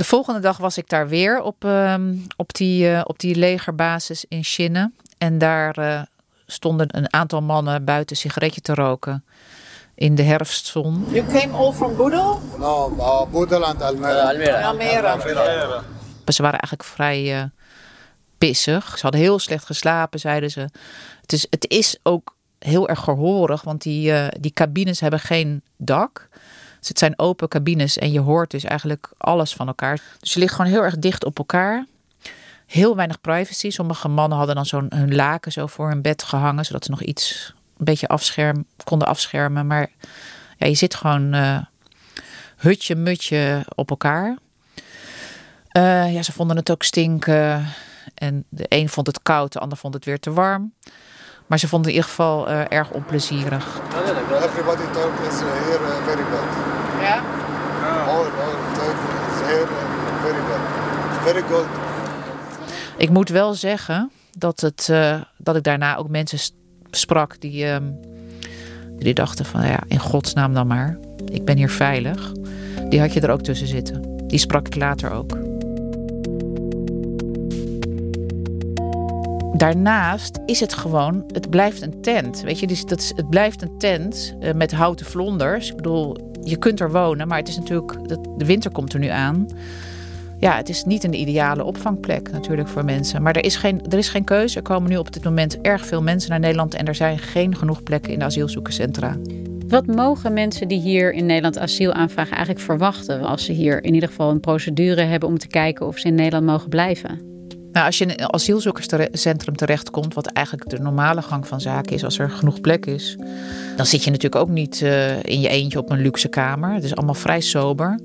De 0.00 0.06
volgende 0.06 0.40
dag 0.40 0.56
was 0.56 0.78
ik 0.78 0.88
daar 0.88 1.08
weer 1.08 1.42
op, 1.42 1.64
uh, 1.64 1.94
op, 2.36 2.54
die, 2.54 2.90
uh, 2.90 3.00
op 3.04 3.18
die 3.18 3.34
legerbasis 3.34 4.24
in 4.28 4.44
Schinnen. 4.44 4.94
En 5.18 5.38
daar 5.38 6.06
stonden 6.46 6.96
een 6.96 7.12
aantal 7.12 7.42
mannen 7.42 7.84
buiten 7.84 8.16
sigaretje 8.16 8.60
te 8.60 8.74
roken 8.74 9.24
in 9.94 10.14
de 10.14 10.22
herfstzon. 10.22 11.06
You 11.10 11.26
came 11.26 11.56
all 11.56 11.72
from 11.72 11.96
Boedel? 11.96 12.40
No, 12.58 12.94
uh, 12.96 13.22
Boedel 13.30 13.66
en 13.66 13.82
Almere. 13.82 14.22
Almere. 14.64 15.08
Almere. 15.08 15.82
Ze 16.26 16.42
waren 16.42 16.58
eigenlijk 16.58 16.84
vrij 16.84 17.38
uh, 17.38 17.44
pissig. 18.38 18.84
Ze 18.96 19.02
hadden 19.02 19.20
heel 19.20 19.38
slecht 19.38 19.64
geslapen, 19.64 20.20
zeiden 20.20 20.50
ze. 20.50 20.60
Het 21.20 21.32
is, 21.32 21.46
het 21.50 21.68
is 21.68 21.98
ook 22.02 22.36
heel 22.58 22.88
erg 22.88 23.00
gehoorig, 23.00 23.62
want 23.62 23.82
die, 23.82 24.10
uh, 24.10 24.26
die 24.40 24.52
cabines 24.52 25.00
hebben 25.00 25.20
geen 25.20 25.62
dak. 25.76 26.28
Dus 26.80 26.88
het 26.88 26.98
zijn 26.98 27.18
open 27.18 27.48
cabines 27.48 27.98
en 27.98 28.12
je 28.12 28.20
hoort 28.20 28.50
dus 28.50 28.64
eigenlijk 28.64 29.10
alles 29.18 29.54
van 29.54 29.66
elkaar. 29.66 30.00
Dus 30.20 30.32
je 30.32 30.40
ligt 30.40 30.54
gewoon 30.54 30.70
heel 30.70 30.82
erg 30.82 30.98
dicht 30.98 31.24
op 31.24 31.38
elkaar. 31.38 31.86
Heel 32.66 32.96
weinig 32.96 33.20
privacy. 33.20 33.70
Sommige 33.70 34.08
mannen 34.08 34.38
hadden 34.38 34.54
dan 34.54 34.66
zo'n 34.66 34.86
hun 34.94 35.14
laken 35.14 35.52
zo 35.52 35.66
voor 35.66 35.88
hun 35.88 36.02
bed 36.02 36.22
gehangen, 36.22 36.64
zodat 36.64 36.84
ze 36.84 36.90
nog 36.90 37.02
iets 37.02 37.54
een 37.78 37.84
beetje 37.84 38.08
afscherm, 38.08 38.64
konden 38.84 39.08
afschermen. 39.08 39.66
Maar 39.66 39.90
ja, 40.58 40.66
je 40.66 40.74
zit 40.74 40.94
gewoon 40.94 41.34
uh, 41.34 41.58
hutje, 42.56 42.94
mutje 42.94 43.64
op 43.74 43.90
elkaar. 43.90 44.36
Uh, 45.72 46.12
ja, 46.12 46.22
ze 46.22 46.32
vonden 46.32 46.56
het 46.56 46.70
ook 46.70 46.82
stinken. 46.82 47.66
En 48.14 48.44
de 48.48 48.66
een 48.68 48.88
vond 48.88 49.06
het 49.06 49.22
koud, 49.22 49.52
de 49.52 49.58
ander 49.58 49.78
vond 49.78 49.94
het 49.94 50.04
weer 50.04 50.20
te 50.20 50.32
warm. 50.32 50.72
Maar 51.46 51.58
ze 51.58 51.68
vonden 51.68 51.90
in 51.90 51.96
ieder 51.96 52.10
geval 52.10 52.50
uh, 52.50 52.60
erg 52.68 52.90
onplezierig. 52.90 53.80
Everybody 54.44 54.82
talk 54.92 55.12
is 55.28 55.40
here 55.40 56.02
very 56.04 56.22
bad. 56.22 56.44
Ja? 57.00 57.22
All, 58.06 58.24
all 58.24 58.26
talk 58.74 58.96
is 59.30 59.40
here 59.46 59.66
very 60.22 60.42
bad. 60.48 61.09
Very 61.20 61.42
good. 61.42 61.66
Ik 62.96 63.10
moet 63.10 63.28
wel 63.28 63.54
zeggen 63.54 64.10
dat, 64.38 64.60
het, 64.60 64.88
uh, 64.90 65.20
dat 65.36 65.56
ik 65.56 65.62
daarna 65.62 65.96
ook 65.96 66.08
mensen 66.08 66.38
sprak 66.90 67.40
die, 67.40 67.64
uh, 67.64 67.76
die 68.98 69.14
dachten 69.14 69.44
van 69.44 69.66
ja, 69.66 69.78
in 69.88 69.98
godsnaam 69.98 70.54
dan 70.54 70.66
maar. 70.66 70.98
Ik 71.32 71.44
ben 71.44 71.56
hier 71.56 71.70
veilig. 71.70 72.32
Die 72.88 73.00
had 73.00 73.12
je 73.12 73.20
er 73.20 73.30
ook 73.30 73.42
tussen 73.42 73.66
zitten. 73.66 74.26
Die 74.26 74.38
sprak 74.38 74.66
ik 74.66 74.74
later 74.74 75.10
ook. 75.10 75.38
Daarnaast 79.58 80.38
is 80.46 80.60
het 80.60 80.74
gewoon, 80.74 81.24
het 81.32 81.50
blijft 81.50 81.82
een 81.82 82.00
tent. 82.00 82.40
Weet 82.40 82.58
je, 82.58 82.66
dus 82.66 82.84
dat 82.84 83.12
het 83.16 83.30
blijft 83.30 83.62
een 83.62 83.78
tent 83.78 84.34
uh, 84.40 84.52
met 84.52 84.72
houten 84.72 85.06
vlonders. 85.06 85.70
Ik 85.70 85.76
bedoel, 85.76 86.16
je 86.42 86.56
kunt 86.56 86.80
er 86.80 86.90
wonen, 86.90 87.28
maar 87.28 87.38
het 87.38 87.48
is 87.48 87.58
natuurlijk, 87.58 88.08
de 88.38 88.44
winter 88.44 88.70
komt 88.70 88.92
er 88.92 88.98
nu 88.98 89.06
aan 89.06 89.46
ja, 90.40 90.56
het 90.56 90.68
is 90.68 90.84
niet 90.84 91.04
een 91.04 91.20
ideale 91.20 91.64
opvangplek 91.64 92.30
natuurlijk 92.30 92.68
voor 92.68 92.84
mensen. 92.84 93.22
Maar 93.22 93.36
er 93.36 93.44
is, 93.44 93.56
geen, 93.56 93.82
er 93.88 93.98
is 93.98 94.08
geen 94.08 94.24
keuze. 94.24 94.56
Er 94.56 94.62
komen 94.62 94.90
nu 94.90 94.96
op 94.96 95.12
dit 95.12 95.24
moment 95.24 95.60
erg 95.60 95.86
veel 95.86 96.02
mensen 96.02 96.30
naar 96.30 96.40
Nederland 96.40 96.74
en 96.74 96.86
er 96.86 96.94
zijn 96.94 97.18
geen 97.18 97.56
genoeg 97.56 97.82
plekken 97.82 98.12
in 98.12 98.18
de 98.18 98.24
asielzoekerscentra. 98.24 99.16
Wat 99.68 99.86
mogen 99.86 100.32
mensen 100.32 100.68
die 100.68 100.80
hier 100.80 101.12
in 101.12 101.26
Nederland 101.26 101.58
asiel 101.58 101.92
aanvragen 101.92 102.36
eigenlijk 102.36 102.64
verwachten 102.64 103.22
als 103.22 103.44
ze 103.44 103.52
hier 103.52 103.84
in 103.84 103.94
ieder 103.94 104.08
geval 104.08 104.30
een 104.30 104.40
procedure 104.40 105.02
hebben 105.02 105.28
om 105.28 105.38
te 105.38 105.46
kijken 105.46 105.86
of 105.86 105.98
ze 105.98 106.06
in 106.06 106.14
Nederland 106.14 106.46
mogen 106.46 106.68
blijven? 106.68 107.20
Nou, 107.72 107.86
als 107.86 107.98
je 107.98 108.04
in 108.04 108.10
een 108.10 108.32
asielzoekerscentrum 108.32 109.56
terechtkomt, 109.56 110.14
wat 110.14 110.26
eigenlijk 110.26 110.68
de 110.68 110.78
normale 110.78 111.22
gang 111.22 111.46
van 111.46 111.60
zaken 111.60 111.94
is 111.94 112.04
als 112.04 112.18
er 112.18 112.30
genoeg 112.30 112.60
plek 112.60 112.86
is, 112.86 113.16
dan 113.76 113.86
zit 113.86 114.04
je 114.04 114.10
natuurlijk 114.10 114.42
ook 114.42 114.48
niet 114.48 114.80
uh, 114.80 115.22
in 115.22 115.40
je 115.40 115.48
eentje 115.48 115.78
op 115.78 115.90
een 115.90 116.00
luxe 116.00 116.28
kamer. 116.28 116.74
Het 116.74 116.84
is 116.84 116.96
allemaal 116.96 117.14
vrij 117.14 117.40
sober. 117.40 117.98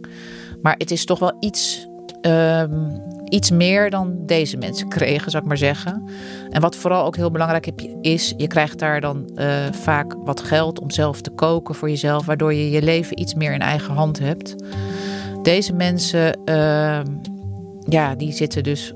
Maar 0.62 0.76
het 0.78 0.92
is 0.92 1.06
toch 1.06 1.20
wel 1.20 1.38
iets 1.40 1.88
um, 2.26 3.02
iets 3.30 3.52
meer 3.52 3.90
dan 3.90 4.26
deze 4.26 4.58
mensen 4.58 4.88
kregen, 4.88 5.32
zou 5.32 5.44
ik 5.44 5.50
maar 5.50 5.58
zeggen. 5.58 6.10
En 6.50 6.62
wat 6.62 6.76
vooral 6.76 7.06
ook 7.06 7.16
heel 7.16 7.32
belangrijk 7.32 7.72
is, 8.02 8.34
je 8.38 8.48
krijgt 8.48 8.80
daar 8.80 9.02
dan 9.02 9.32
uh, 9.36 9.72
vaak 9.72 10.16
wat 10.24 10.42
geld 10.42 10.80
om 10.80 10.92
zelf 10.92 11.22
te 11.22 11.30
koken 11.30 11.76
voor 11.76 11.90
jezelf, 11.90 12.26
waardoor 12.26 12.54
je 12.54 12.70
je 12.70 12.82
leven 12.82 13.20
iets 13.20 13.34
meer 13.34 13.54
in 13.54 13.62
eigen 13.62 13.94
hand 13.94 14.20
hebt. 14.20 14.56
Deze 15.42 15.74
mensen, 15.74 16.40
uh, 16.46 17.02
ja, 17.88 18.16
die 18.16 18.32
zitten 18.32 18.64
dus 18.64 18.94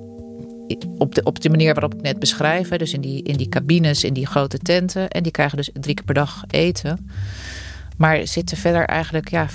op 0.97 1.15
de, 1.15 1.23
op 1.23 1.39
de 1.39 1.49
manier 1.49 1.73
waarop 1.73 1.93
ik 1.93 2.01
net 2.01 2.19
beschrijf. 2.19 2.69
Hè, 2.69 2.77
dus 2.77 2.93
in 2.93 3.01
die, 3.01 3.23
in 3.23 3.37
die 3.37 3.49
cabines, 3.49 4.03
in 4.03 4.13
die 4.13 4.27
grote 4.27 4.57
tenten. 4.57 5.09
En 5.09 5.23
die 5.23 5.31
krijgen 5.31 5.57
dus 5.57 5.69
drie 5.73 5.95
keer 5.95 6.05
per 6.05 6.13
dag 6.13 6.43
eten. 6.47 7.09
Maar 7.97 8.27
zitten 8.27 8.57
verder 8.57 8.85
eigenlijk 8.85 9.29
ja, 9.29 9.47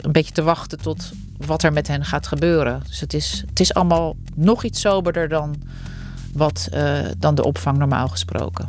een 0.00 0.12
beetje 0.12 0.32
te 0.32 0.42
wachten 0.42 0.80
tot 0.80 1.12
wat 1.46 1.62
er 1.62 1.72
met 1.72 1.88
hen 1.88 2.04
gaat 2.04 2.26
gebeuren. 2.26 2.82
Dus 2.88 3.00
het 3.00 3.14
is, 3.14 3.44
het 3.48 3.60
is 3.60 3.74
allemaal 3.74 4.16
nog 4.34 4.64
iets 4.64 4.80
soberder 4.80 5.28
dan, 5.28 5.54
wat, 6.32 6.68
uh, 6.74 6.98
dan 7.18 7.34
de 7.34 7.44
opvang 7.44 7.78
normaal 7.78 8.08
gesproken. 8.08 8.66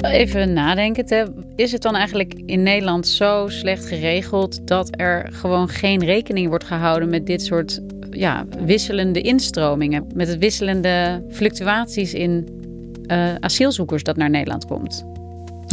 Even 0.00 0.52
nadenken. 0.52 1.34
Is 1.56 1.72
het 1.72 1.82
dan 1.82 1.96
eigenlijk 1.96 2.34
in 2.46 2.62
Nederland 2.62 3.06
zo 3.06 3.48
slecht 3.48 3.86
geregeld 3.86 4.66
dat 4.66 4.88
er 4.90 5.28
gewoon 5.32 5.68
geen 5.68 6.04
rekening 6.04 6.48
wordt 6.48 6.64
gehouden 6.64 7.08
met 7.08 7.26
dit 7.26 7.42
soort 7.42 7.80
ja, 8.10 8.46
wisselende 8.64 9.20
instromingen? 9.20 10.06
Met 10.14 10.28
het 10.28 10.38
wisselende 10.38 11.24
fluctuaties 11.30 12.14
in 12.14 12.48
uh, 13.06 13.34
asielzoekers 13.34 14.02
dat 14.02 14.16
naar 14.16 14.30
Nederland 14.30 14.66
komt? 14.66 15.13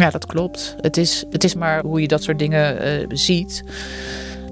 Ja, 0.02 0.10
dat 0.10 0.26
klopt. 0.26 0.76
Het 0.80 0.98
is, 0.98 1.26
het 1.30 1.44
is 1.44 1.56
maar 1.56 1.84
hoe 1.84 2.02
je 2.02 2.08
dat 2.08 2.24
soort 2.24 2.40
dingen 2.40 2.88
uh, 3.02 3.06
ziet. 3.10 3.64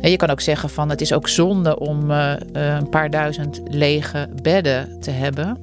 Je 0.02 0.16
kan 0.16 0.30
ook 0.30 0.42
zeggen 0.42 0.70
van 0.70 0.90
het 0.90 1.02
is 1.02 1.14
ook 1.14 1.28
zonde 1.28 1.80
om 1.80 2.12
uh, 2.12 2.34
een 2.52 2.90
paar 2.90 3.10
duizend 3.10 3.62
lege 3.68 4.30
bedden 4.42 5.00
te 5.00 5.12
hebben. 5.12 5.58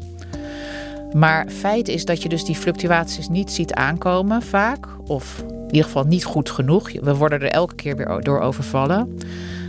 Maar 1.12 1.48
feit 1.48 1.88
is 1.88 2.04
dat 2.04 2.22
je 2.22 2.28
dus 2.28 2.44
die 2.44 2.54
fluctuaties 2.54 3.28
niet 3.28 3.52
ziet 3.52 3.72
aankomen 3.72 4.42
vaak. 4.42 4.86
Of 5.06 5.42
in 5.48 5.66
ieder 5.66 5.84
geval 5.84 6.04
niet 6.04 6.24
goed 6.24 6.50
genoeg. 6.50 6.92
We 7.00 7.14
worden 7.14 7.40
er 7.40 7.50
elke 7.50 7.74
keer 7.74 7.96
weer 7.96 8.20
door 8.20 8.40
overvallen. 8.40 9.18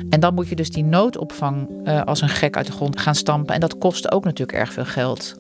En 0.10 0.20
dan 0.20 0.34
moet 0.34 0.48
je 0.48 0.56
dus 0.56 0.70
die 0.70 0.84
noodopvang 0.84 1.70
als 2.06 2.22
een 2.22 2.30
gek 2.30 2.56
uit 2.56 2.66
de 2.66 2.72
grond 2.72 3.00
gaan 3.00 3.16
stampen. 3.16 3.54
En 3.54 3.60
dat 3.60 3.78
kost 3.78 4.12
ook 4.12 4.24
natuurlijk 4.24 4.58
erg 4.58 4.74
veel 4.74 4.86
geld. 4.86 5.36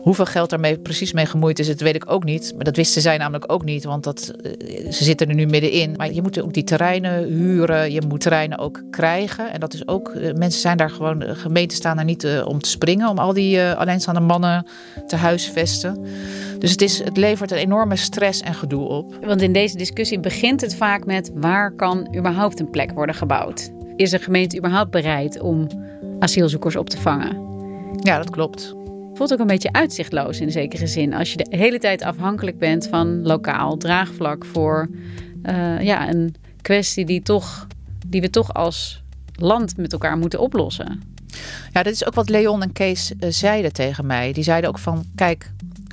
Hoeveel 0.00 0.26
geld 0.26 0.50
daarmee 0.50 0.78
precies 0.78 1.12
mee 1.12 1.26
gemoeid 1.26 1.58
is, 1.58 1.66
dat 1.66 1.80
weet 1.80 1.94
ik 1.94 2.10
ook 2.10 2.24
niet. 2.24 2.52
Maar 2.54 2.64
dat 2.64 2.76
wisten 2.76 3.02
zij 3.02 3.16
namelijk 3.16 3.52
ook 3.52 3.64
niet, 3.64 3.84
want 3.84 4.04
dat, 4.04 4.32
eh, 4.42 4.92
ze 4.92 5.04
zitten 5.04 5.28
er 5.28 5.34
nu 5.34 5.46
middenin. 5.46 5.94
Maar 5.96 6.12
je 6.12 6.22
moet 6.22 6.42
ook 6.42 6.52
die 6.52 6.64
terreinen 6.64 7.24
huren, 7.24 7.92
je 7.92 8.02
moet 8.08 8.20
terreinen 8.20 8.58
ook 8.58 8.82
krijgen. 8.90 9.52
En 9.52 9.60
dat 9.60 9.74
is 9.74 9.88
ook, 9.88 10.08
eh, 10.08 10.34
mensen 10.34 10.60
zijn 10.60 10.76
daar 10.76 10.90
gewoon, 10.90 11.18
de 11.18 11.34
gemeenten 11.34 11.76
staan 11.76 11.96
daar 11.96 12.04
niet 12.04 12.24
uh, 12.24 12.46
om 12.46 12.60
te 12.60 12.68
springen, 12.68 13.08
om 13.08 13.18
al 13.18 13.32
die 13.32 13.56
uh, 13.56 13.74
alleenstaande 13.74 14.20
mannen 14.20 14.66
te 15.06 15.16
huisvesten. 15.16 16.06
Dus 16.58 16.70
het, 16.70 16.82
is, 16.82 17.04
het 17.04 17.16
levert 17.16 17.50
een 17.50 17.58
enorme 17.58 17.96
stress 17.96 18.40
en 18.40 18.54
gedoe 18.54 18.88
op. 18.88 19.18
Want 19.26 19.42
in 19.42 19.52
deze 19.52 19.76
discussie 19.76 20.20
begint 20.20 20.60
het 20.60 20.74
vaak 20.74 21.04
met 21.04 21.30
waar 21.34 21.72
kan 21.72 22.16
überhaupt 22.16 22.60
een 22.60 22.70
plek 22.70 22.92
worden 22.92 23.14
gebouwd? 23.14 23.70
Is 23.96 24.10
de 24.10 24.18
gemeente 24.18 24.56
überhaupt 24.56 24.90
bereid 24.90 25.40
om 25.40 25.66
asielzoekers 26.18 26.76
op 26.76 26.90
te 26.90 27.00
vangen? 27.00 27.46
Ja, 28.02 28.16
dat 28.16 28.30
klopt 28.30 28.76
voelt 29.18 29.32
ook 29.32 29.38
een 29.38 29.46
beetje 29.46 29.72
uitzichtloos 29.72 30.40
in 30.40 30.50
zekere 30.50 30.86
zin. 30.86 31.14
Als 31.14 31.30
je 31.30 31.36
de 31.36 31.56
hele 31.56 31.78
tijd 31.78 32.02
afhankelijk 32.02 32.58
bent 32.58 32.86
van 32.86 33.22
lokaal 33.22 33.76
draagvlak 33.76 34.44
voor 34.44 34.88
uh, 35.42 35.82
ja, 35.82 36.08
een 36.08 36.34
kwestie 36.62 37.04
die, 37.04 37.22
toch, 37.22 37.66
die 38.06 38.20
we 38.20 38.30
toch 38.30 38.54
als 38.54 39.02
land 39.34 39.76
met 39.76 39.92
elkaar 39.92 40.18
moeten 40.18 40.40
oplossen. 40.40 41.02
Ja, 41.72 41.82
dat 41.82 41.92
is 41.92 42.06
ook 42.06 42.14
wat 42.14 42.28
Leon 42.28 42.62
en 42.62 42.72
Kees 42.72 43.12
uh, 43.20 43.30
zeiden 43.30 43.72
tegen 43.72 44.06
mij. 44.06 44.32
Die 44.32 44.42
zeiden 44.42 44.70
ook 44.70 44.78
van, 44.78 45.04
kijk, 45.14 45.52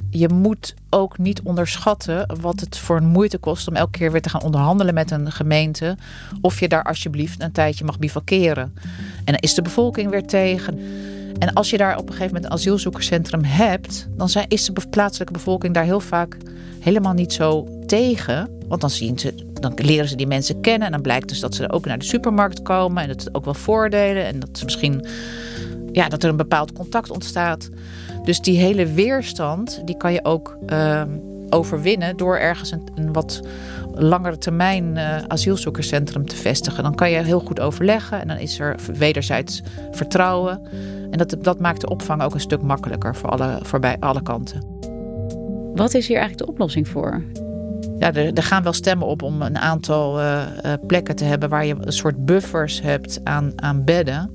je 0.10 0.30
moet 0.30 0.74
ook 0.90 1.18
niet 1.18 1.42
onderschatten 1.42 2.38
wat 2.42 2.60
het 2.60 2.78
voor 2.78 2.98
een 2.98 3.08
moeite 3.08 3.38
kost 3.38 3.68
om 3.68 3.76
elke 3.76 3.98
keer 3.98 4.12
weer 4.12 4.22
te 4.22 4.30
gaan 4.30 4.44
onderhandelen 4.44 4.94
met 4.94 5.12
een 5.12 5.32
gemeente. 5.32 5.98
Of 6.42 6.60
je 6.60 6.68
daar 6.68 6.84
alsjeblieft 6.84 7.42
een 7.42 7.52
tijdje 7.52 7.86
mag 7.86 8.00
bivakeren. 8.00 8.74
En 9.16 9.34
dan 9.34 9.38
is 9.40 9.54
de 9.54 9.62
bevolking 9.62 10.10
weer 10.10 10.26
tegen. 10.26 10.80
En 11.40 11.54
als 11.54 11.70
je 11.70 11.78
daar 11.78 11.98
op 11.98 12.08
een 12.08 12.14
gegeven 12.14 12.34
moment 12.34 12.46
een 12.46 12.52
asielzoekerscentrum 12.52 13.44
hebt, 13.44 14.08
dan 14.18 14.30
zijn, 14.30 14.46
is 14.48 14.66
de 14.66 14.74
plaatselijke 14.90 15.34
bevolking 15.34 15.74
daar 15.74 15.84
heel 15.84 16.00
vaak 16.00 16.38
helemaal 16.80 17.14
niet 17.14 17.34
zo 17.34 17.68
tegen. 17.86 18.50
Want 18.68 18.82
dan, 18.82 18.90
zien 18.90 19.20
ze, 19.20 19.34
dan 19.54 19.74
leren 19.76 20.08
ze 20.08 20.16
die 20.16 20.28
mensen 20.28 20.62
kennen 20.62 20.86
en 20.86 20.92
dan 20.92 21.02
blijkt 21.02 21.30
dus 21.30 21.40
dat 21.40 21.56
ze 21.56 21.72
ook 21.72 21.86
naar 21.86 22.00
de 22.00 22.06
supermarkt 22.06 22.62
komen 22.62 23.02
en 23.02 23.08
dat 23.08 23.24
het 23.24 23.36
ook 23.36 23.46
wel 23.46 23.54
voordelen 23.54 24.26
en 24.26 24.40
dat 24.40 24.50
ze 24.52 24.64
misschien 24.64 25.06
ja, 25.92 26.10
dat 26.10 26.24
er 26.24 26.30
een 26.30 26.38
bepaald 26.38 26.74
contact 26.74 27.10
ontstaat. 27.10 27.70
Dus 28.24 28.40
die 28.40 28.58
hele 28.58 28.86
weerstand, 28.86 29.82
die 29.86 29.98
kan 29.98 30.14
je 30.14 30.26
ook 30.26 30.58
uh, 30.68 31.02
overwinnen 31.50 32.18
door 32.18 32.38
ergens 32.38 32.72
een, 32.72 32.88
een 32.96 33.14
wat 33.14 33.42
langere 33.94 34.38
termijn 34.38 34.96
uh, 34.96 35.18
asielzoekerscentrum 35.28 36.26
te 36.26 36.36
vestigen. 36.36 36.84
Dan 36.84 36.96
kan 36.96 37.12
je 37.12 37.18
heel 37.18 37.40
goed 37.40 37.60
overleggen 37.60 38.22
en 38.22 38.28
dan 38.28 38.38
is 38.38 38.60
er 38.60 38.76
wederzijds 38.98 39.62
vertrouwen. 39.92 40.62
En 41.16 41.28
dat, 41.28 41.44
dat 41.44 41.60
maakt 41.60 41.82
de 41.82 41.90
opvang 41.90 42.22
ook 42.22 42.34
een 42.34 42.40
stuk 42.40 42.62
makkelijker 42.62 43.16
voor, 43.16 43.30
alle, 43.30 43.60
voor 43.62 43.80
bij 43.80 43.98
alle 44.00 44.22
kanten. 44.22 44.64
Wat 45.76 45.94
is 45.94 46.08
hier 46.08 46.18
eigenlijk 46.18 46.46
de 46.46 46.52
oplossing 46.52 46.88
voor? 46.88 47.24
Ja, 48.00 48.14
er, 48.14 48.34
er 48.34 48.44
gaan 48.44 48.64
wel 48.64 48.74
stemmen 48.74 49.08
op 49.08 49.22
om 49.22 49.42
een 49.42 49.58
aantal 49.58 50.20
uh, 50.20 50.42
uh, 50.66 50.74
plekken 50.88 51.16
te 51.16 51.24
hebben 51.24 51.50
waar 51.50 51.66
je 51.66 51.76
een 51.80 51.94
soort 51.94 52.26
buffers 52.26 52.82
hebt 52.82 53.20
aan, 53.24 53.54
aan 53.56 53.84
bedden. 53.84 54.32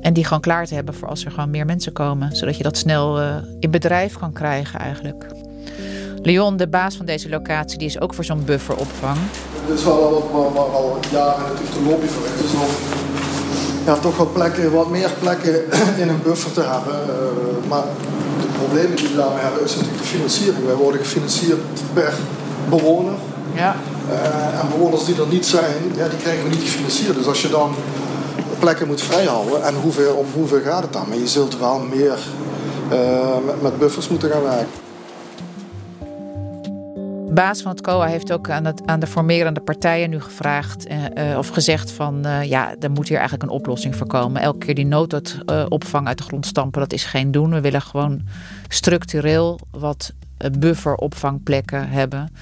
En 0.00 0.12
die 0.12 0.24
gewoon 0.24 0.40
klaar 0.40 0.66
te 0.66 0.74
hebben 0.74 0.94
voor 0.94 1.08
als 1.08 1.24
er 1.24 1.30
gewoon 1.30 1.50
meer 1.50 1.66
mensen 1.66 1.92
komen. 1.92 2.36
Zodat 2.36 2.56
je 2.56 2.62
dat 2.62 2.76
snel 2.76 3.20
uh, 3.20 3.36
in 3.58 3.70
bedrijf 3.70 4.16
kan 4.16 4.32
krijgen 4.32 4.80
eigenlijk. 4.80 5.26
Leon, 6.22 6.56
de 6.56 6.68
baas 6.68 6.96
van 6.96 7.06
deze 7.06 7.28
locatie, 7.28 7.78
die 7.78 7.88
is 7.88 8.00
ook 8.00 8.14
voor 8.14 8.24
zo'n 8.24 8.44
bufferopvang. 8.44 9.18
Het 9.66 9.78
is 9.78 9.84
wel 9.84 10.10
wat 10.10 10.32
maar, 10.32 10.52
maar 10.52 10.62
al 10.62 10.98
jaren 11.10 11.42
natuurlijk 11.42 11.72
de 11.72 11.82
lobby 11.82 12.06
voor 12.06 12.44
is 12.44 12.52
om 12.52 12.99
ja, 13.84 13.96
toch 13.96 14.16
wat 14.16 14.32
plekken, 14.32 14.72
wat 14.72 14.90
meer 14.90 15.10
plekken 15.18 15.64
in 16.02 16.08
een 16.08 16.22
buffer 16.22 16.52
te 16.52 16.60
hebben. 16.60 16.94
Uh, 16.94 17.68
maar 17.68 17.84
de 18.40 18.46
problemen 18.58 18.96
die 18.96 19.08
we 19.08 19.16
daarmee 19.16 19.42
hebben 19.42 19.64
is 19.64 19.74
natuurlijk 19.74 20.02
de 20.02 20.08
financiering. 20.08 20.66
Wij 20.66 20.74
worden 20.74 21.00
gefinancierd 21.00 21.60
per 21.92 22.12
bewoner. 22.68 23.14
Ja. 23.54 23.76
Uh, 24.10 24.60
en 24.60 24.68
bewoners 24.70 25.04
die 25.04 25.20
er 25.20 25.26
niet 25.26 25.46
zijn, 25.46 25.92
ja, 25.96 26.08
die 26.08 26.18
krijgen 26.18 26.42
we 26.42 26.50
niet 26.50 26.62
gefinancierd. 26.62 27.16
Dus 27.16 27.26
als 27.26 27.42
je 27.42 27.48
dan 27.48 27.74
plekken 28.58 28.86
moet 28.86 29.02
vrijhouden, 29.02 29.64
en 29.64 29.74
hoeveel, 29.74 30.14
om 30.14 30.26
hoeveel 30.34 30.60
gaat 30.60 30.82
het 30.82 30.92
dan? 30.92 31.08
Maar 31.08 31.18
je 31.18 31.28
zult 31.28 31.58
wel 31.58 31.78
meer 31.78 32.18
uh, 32.92 32.98
met, 33.46 33.62
met 33.62 33.78
buffers 33.78 34.08
moeten 34.08 34.30
gaan 34.30 34.42
werken 34.42 34.89
baas 37.40 37.62
van 37.62 37.70
het 37.70 37.80
COA 37.80 38.06
heeft 38.06 38.32
ook 38.32 38.50
aan, 38.50 38.64
het, 38.64 38.86
aan 38.86 39.00
de 39.00 39.06
formerende 39.06 39.60
partijen 39.60 40.10
nu 40.10 40.20
gevraagd 40.20 40.86
uh, 40.88 41.38
of 41.38 41.48
gezegd 41.48 41.92
van 41.92 42.26
uh, 42.26 42.44
ja, 42.44 42.74
er 42.80 42.90
moet 42.90 43.08
hier 43.08 43.18
eigenlijk 43.18 43.50
een 43.50 43.56
oplossing 43.56 43.96
voor 43.96 44.06
komen. 44.06 44.42
Elke 44.42 44.58
keer 44.58 44.74
die 44.74 44.86
noodopvang 44.86 46.06
uit 46.06 46.18
de 46.18 46.24
grond 46.24 46.46
stampen, 46.46 46.80
dat 46.80 46.92
is 46.92 47.04
geen 47.04 47.30
doen. 47.30 47.50
We 47.50 47.60
willen 47.60 47.82
gewoon 47.82 48.22
structureel 48.68 49.60
wat 49.70 50.12
bufferopvangplekken 50.58 51.88
hebben 51.88 52.32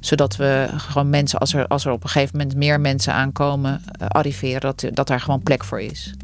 zodat 0.00 0.36
we 0.36 0.68
gewoon 0.76 1.10
mensen, 1.10 1.38
als 1.38 1.54
er, 1.54 1.66
als 1.66 1.84
er 1.84 1.92
op 1.92 2.02
een 2.02 2.08
gegeven 2.08 2.38
moment 2.38 2.56
meer 2.56 2.80
mensen 2.80 3.12
aankomen, 3.12 3.82
arriveren, 4.08 4.60
dat, 4.60 4.84
dat 4.92 5.06
daar 5.06 5.20
gewoon 5.20 5.42
plek 5.42 5.64
voor 5.64 5.80
is. 5.80 6.14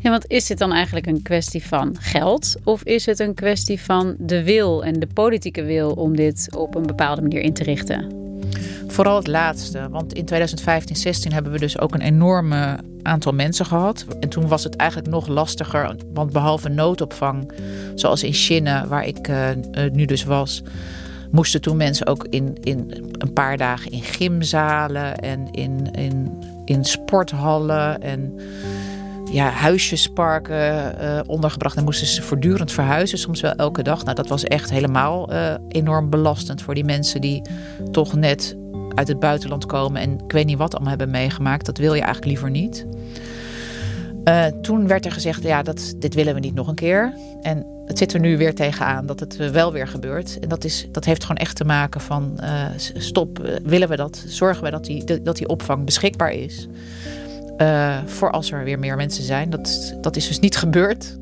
Ja, 0.00 0.10
want 0.10 0.24
is 0.26 0.48
het 0.48 0.58
dan 0.58 0.72
eigenlijk 0.72 1.06
een 1.06 1.22
kwestie 1.22 1.64
van 1.64 1.96
geld? 1.98 2.56
Of 2.64 2.82
is 2.82 3.06
het 3.06 3.18
een 3.18 3.34
kwestie 3.34 3.80
van 3.80 4.14
de 4.18 4.42
wil 4.42 4.84
en 4.84 5.00
de 5.00 5.06
politieke 5.06 5.62
wil 5.62 5.90
om 5.90 6.16
dit 6.16 6.48
op 6.56 6.74
een 6.74 6.86
bepaalde 6.86 7.22
manier 7.22 7.40
in 7.40 7.52
te 7.52 7.62
richten? 7.62 8.18
Vooral 8.86 9.16
het 9.16 9.26
laatste. 9.26 9.88
Want 9.90 10.12
in 10.12 10.24
2015, 10.24 10.96
16 10.96 11.32
hebben 11.32 11.52
we 11.52 11.58
dus 11.58 11.78
ook 11.78 11.94
een 11.94 12.00
enorme 12.00 12.78
aantal 13.02 13.32
mensen 13.32 13.66
gehad. 13.66 14.04
En 14.20 14.28
toen 14.28 14.48
was 14.48 14.64
het 14.64 14.76
eigenlijk 14.76 15.10
nog 15.10 15.26
lastiger. 15.26 15.96
Want 16.12 16.32
behalve 16.32 16.68
noodopvang, 16.68 17.52
zoals 17.94 18.22
in 18.22 18.32
China, 18.32 18.86
waar 18.86 19.06
ik 19.06 19.28
uh, 19.28 19.48
nu 19.92 20.04
dus 20.04 20.24
was, 20.24 20.62
moesten 21.30 21.60
toen 21.60 21.76
mensen 21.76 22.06
ook 22.06 22.26
in, 22.30 22.56
in 22.60 22.92
een 23.18 23.32
paar 23.32 23.56
dagen 23.56 23.90
in 23.90 24.02
gymzalen 24.02 25.18
en 25.18 25.50
in, 25.50 25.90
in, 25.92 26.44
in 26.64 26.84
sporthallen 26.84 28.02
en 28.02 28.40
ja, 29.30 29.48
huisjesparken 29.48 30.94
uh, 31.00 31.20
ondergebracht. 31.26 31.76
En 31.76 31.84
moesten 31.84 32.06
ze 32.06 32.22
voortdurend 32.22 32.72
verhuizen, 32.72 33.18
soms 33.18 33.40
wel 33.40 33.52
elke 33.52 33.82
dag. 33.82 34.04
Nou, 34.04 34.16
dat 34.16 34.28
was 34.28 34.44
echt 34.44 34.70
helemaal 34.70 35.32
uh, 35.32 35.54
enorm 35.68 36.10
belastend 36.10 36.62
voor 36.62 36.74
die 36.74 36.84
mensen 36.84 37.20
die 37.20 37.42
toch 37.90 38.14
net 38.14 38.56
uit 38.94 39.08
het 39.08 39.20
buitenland 39.20 39.66
komen 39.66 40.00
en 40.00 40.18
ik 40.24 40.32
weet 40.32 40.46
niet 40.46 40.58
wat 40.58 40.72
allemaal 40.72 40.88
hebben 40.88 41.10
meegemaakt. 41.10 41.66
Dat 41.66 41.78
wil 41.78 41.94
je 41.94 42.02
eigenlijk 42.02 42.26
liever 42.26 42.50
niet. 42.50 42.86
Uh, 44.24 44.46
toen 44.46 44.86
werd 44.86 45.04
er 45.04 45.12
gezegd, 45.12 45.42
ja, 45.42 45.62
dat, 45.62 45.94
dit 45.96 46.14
willen 46.14 46.34
we 46.34 46.40
niet 46.40 46.54
nog 46.54 46.68
een 46.68 46.74
keer. 46.74 47.14
En 47.42 47.66
het 47.86 47.98
zit 47.98 48.12
er 48.12 48.20
nu 48.20 48.36
weer 48.36 48.54
tegenaan 48.54 49.06
dat 49.06 49.20
het 49.20 49.36
wel 49.36 49.72
weer 49.72 49.88
gebeurt. 49.88 50.38
En 50.38 50.48
dat, 50.48 50.64
is, 50.64 50.86
dat 50.92 51.04
heeft 51.04 51.22
gewoon 51.22 51.36
echt 51.36 51.56
te 51.56 51.64
maken 51.64 52.00
van, 52.00 52.40
stop, 52.94 53.58
willen 53.62 53.88
we 53.88 53.96
dat? 53.96 54.24
Zorgen 54.26 54.64
we 54.64 54.70
dat 54.70 54.84
die, 54.84 55.22
dat 55.22 55.36
die 55.36 55.48
opvang 55.48 55.84
beschikbaar 55.84 56.32
is? 56.32 56.68
Uh, 57.60 58.04
voor 58.04 58.30
als 58.30 58.52
er 58.52 58.64
weer 58.64 58.78
meer 58.78 58.96
mensen 58.96 59.24
zijn. 59.24 59.50
Dat, 59.50 59.96
dat 60.00 60.16
is 60.16 60.28
dus 60.28 60.38
niet 60.38 60.56
gebeurd. 60.56 61.18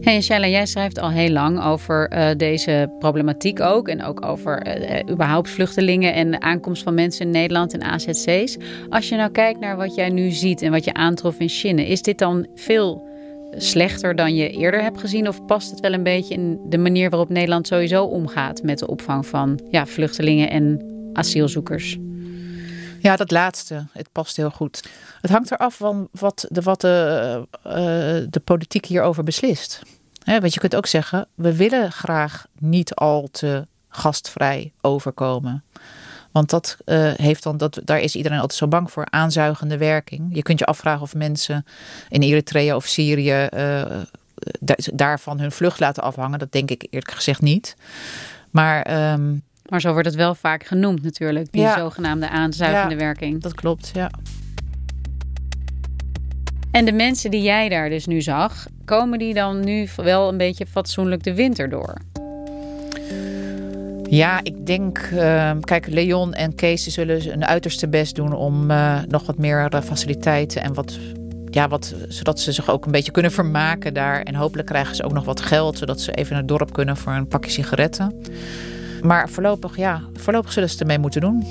Hey 0.00 0.20
Shaila, 0.20 0.48
jij 0.48 0.66
schrijft 0.66 0.98
al 0.98 1.10
heel 1.10 1.30
lang 1.30 1.64
over 1.64 2.12
uh, 2.12 2.28
deze 2.36 2.94
problematiek 2.98 3.60
ook. 3.60 3.88
En 3.88 4.02
ook 4.04 4.26
over 4.26 4.66
uh, 4.66 5.12
überhaupt 5.12 5.48
vluchtelingen 5.48 6.14
en 6.14 6.30
de 6.30 6.40
aankomst 6.40 6.82
van 6.82 6.94
mensen 6.94 7.26
in 7.26 7.30
Nederland 7.30 7.74
en 7.74 7.82
AZC's. 7.82 8.56
Als 8.88 9.08
je 9.08 9.16
nou 9.16 9.30
kijkt 9.30 9.60
naar 9.60 9.76
wat 9.76 9.94
jij 9.94 10.08
nu 10.08 10.30
ziet 10.30 10.62
en 10.62 10.70
wat 10.70 10.84
je 10.84 10.94
aantrof 10.94 11.38
in 11.38 11.48
Chine, 11.48 11.86
is 11.86 12.02
dit 12.02 12.18
dan 12.18 12.46
veel 12.54 13.08
slechter 13.56 14.16
dan 14.16 14.34
je 14.34 14.50
eerder 14.50 14.82
hebt 14.82 15.00
gezien? 15.00 15.28
Of 15.28 15.44
past 15.44 15.70
het 15.70 15.80
wel 15.80 15.92
een 15.92 16.02
beetje 16.02 16.34
in 16.34 16.60
de 16.68 16.78
manier 16.78 17.10
waarop 17.10 17.28
Nederland 17.28 17.66
sowieso 17.66 18.04
omgaat 18.04 18.62
met 18.62 18.78
de 18.78 18.86
opvang 18.86 19.26
van 19.26 19.60
ja, 19.70 19.86
vluchtelingen 19.86 20.50
en 20.50 20.84
asielzoekers? 21.12 21.98
Ja, 23.02 23.16
dat 23.16 23.30
laatste. 23.30 23.86
Het 23.92 24.08
past 24.12 24.36
heel 24.36 24.50
goed. 24.50 24.84
Het 25.20 25.30
hangt 25.30 25.50
eraf 25.50 25.76
van 25.76 26.08
wat 26.12 26.46
de, 26.48 26.62
wat 26.62 26.80
de, 26.80 27.46
uh, 27.66 27.72
de 28.30 28.40
politiek 28.44 28.86
hierover 28.86 29.24
beslist. 29.24 29.82
Hè, 30.24 30.40
want 30.40 30.54
je 30.54 30.60
kunt 30.60 30.76
ook 30.76 30.86
zeggen, 30.86 31.26
we 31.34 31.56
willen 31.56 31.92
graag 31.92 32.46
niet 32.58 32.94
al 32.94 33.28
te 33.30 33.66
gastvrij 33.88 34.72
overkomen. 34.80 35.64
Want 36.32 36.50
dat 36.50 36.76
uh, 36.86 37.12
heeft 37.14 37.42
dan, 37.42 37.56
dat, 37.56 37.80
daar 37.84 38.00
is 38.00 38.16
iedereen 38.16 38.38
altijd 38.38 38.58
zo 38.58 38.68
bang 38.68 38.90
voor, 38.90 39.06
aanzuigende 39.10 39.76
werking. 39.76 40.34
Je 40.34 40.42
kunt 40.42 40.58
je 40.58 40.64
afvragen 40.64 41.02
of 41.02 41.14
mensen 41.14 41.64
in 42.08 42.22
Eritrea 42.22 42.76
of 42.76 42.86
Syrië 42.86 43.48
daarvan 44.92 45.40
hun 45.40 45.52
vlucht 45.52 45.80
laten 45.80 46.02
afhangen. 46.02 46.38
Dat 46.38 46.52
denk 46.52 46.70
ik 46.70 46.86
eerlijk 46.90 47.10
gezegd 47.12 47.40
niet. 47.40 47.76
Maar, 48.50 49.12
um, 49.12 49.42
maar 49.70 49.80
zo 49.80 49.92
wordt 49.92 50.06
het 50.06 50.16
wel 50.16 50.34
vaak 50.34 50.64
genoemd 50.64 51.02
natuurlijk, 51.02 51.52
die 51.52 51.60
ja, 51.60 51.78
zogenaamde 51.78 52.28
aanzuigende 52.28 52.94
ja, 52.94 53.00
werking. 53.00 53.42
Dat 53.42 53.54
klopt, 53.54 53.90
ja. 53.94 54.10
En 56.70 56.84
de 56.84 56.92
mensen 56.92 57.30
die 57.30 57.42
jij 57.42 57.68
daar 57.68 57.88
dus 57.88 58.06
nu 58.06 58.20
zag, 58.20 58.66
komen 58.84 59.18
die 59.18 59.34
dan 59.34 59.64
nu 59.64 59.88
wel 59.96 60.28
een 60.28 60.36
beetje 60.36 60.66
fatsoenlijk 60.66 61.22
de 61.22 61.34
winter 61.34 61.68
door? 61.68 61.94
Ja, 64.08 64.40
ik 64.42 64.66
denk, 64.66 65.08
uh, 65.12 65.50
kijk, 65.60 65.86
Leon 65.86 66.34
en 66.34 66.54
Kees 66.54 66.86
zullen 66.86 67.22
hun 67.22 67.44
uiterste 67.44 67.88
best 67.88 68.14
doen 68.14 68.32
om 68.32 68.70
uh, 68.70 68.98
nog 69.08 69.26
wat 69.26 69.38
meer 69.38 69.74
uh, 69.74 69.80
faciliteiten 69.80 70.62
en 70.62 70.74
wat, 70.74 70.98
ja, 71.50 71.68
wat, 71.68 71.94
zodat 72.08 72.40
ze 72.40 72.52
zich 72.52 72.70
ook 72.70 72.84
een 72.84 72.92
beetje 72.92 73.12
kunnen 73.12 73.32
vermaken 73.32 73.94
daar. 73.94 74.22
En 74.22 74.34
hopelijk 74.34 74.68
krijgen 74.68 74.96
ze 74.96 75.04
ook 75.04 75.12
nog 75.12 75.24
wat 75.24 75.40
geld, 75.40 75.78
zodat 75.78 76.00
ze 76.00 76.12
even 76.12 76.30
naar 76.30 76.40
het 76.40 76.48
dorp 76.48 76.72
kunnen 76.72 76.96
voor 76.96 77.12
een 77.12 77.28
pakje 77.28 77.50
sigaretten. 77.50 78.20
Maar 79.02 79.28
voorlopig, 79.28 79.76
ja, 79.76 80.02
voorlopig 80.12 80.52
zullen 80.52 80.70
ze 80.70 80.78
ermee 80.78 80.98
moeten 80.98 81.20
doen. 81.20 81.44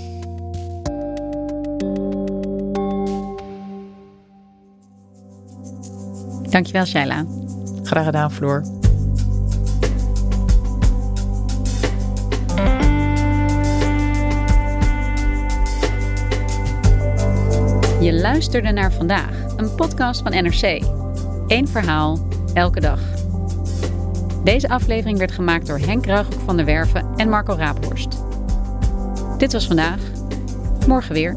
Dankjewel, 6.49 6.85
Shaila. 6.85 7.25
Graag 7.83 8.05
gedaan, 8.05 8.31
Floor. 8.31 8.63
Je 18.01 18.13
luisterde 18.13 18.71
naar 18.71 18.91
vandaag, 18.91 19.53
een 19.57 19.75
podcast 19.75 20.21
van 20.21 20.31
NRC. 20.31 20.81
Eén 21.47 21.67
verhaal, 21.67 22.19
elke 22.53 22.79
dag. 22.79 23.18
Deze 24.43 24.69
aflevering 24.69 25.17
werd 25.17 25.31
gemaakt 25.31 25.67
door 25.67 25.79
Henk 25.79 26.05
Ruighoek 26.05 26.41
van 26.45 26.55
der 26.55 26.65
Werven 26.65 27.07
en 27.15 27.29
Marco 27.29 27.53
Raaphorst. 27.53 28.23
Dit 29.37 29.53
was 29.53 29.67
vandaag. 29.67 29.99
Morgen 30.87 31.13
weer. 31.13 31.35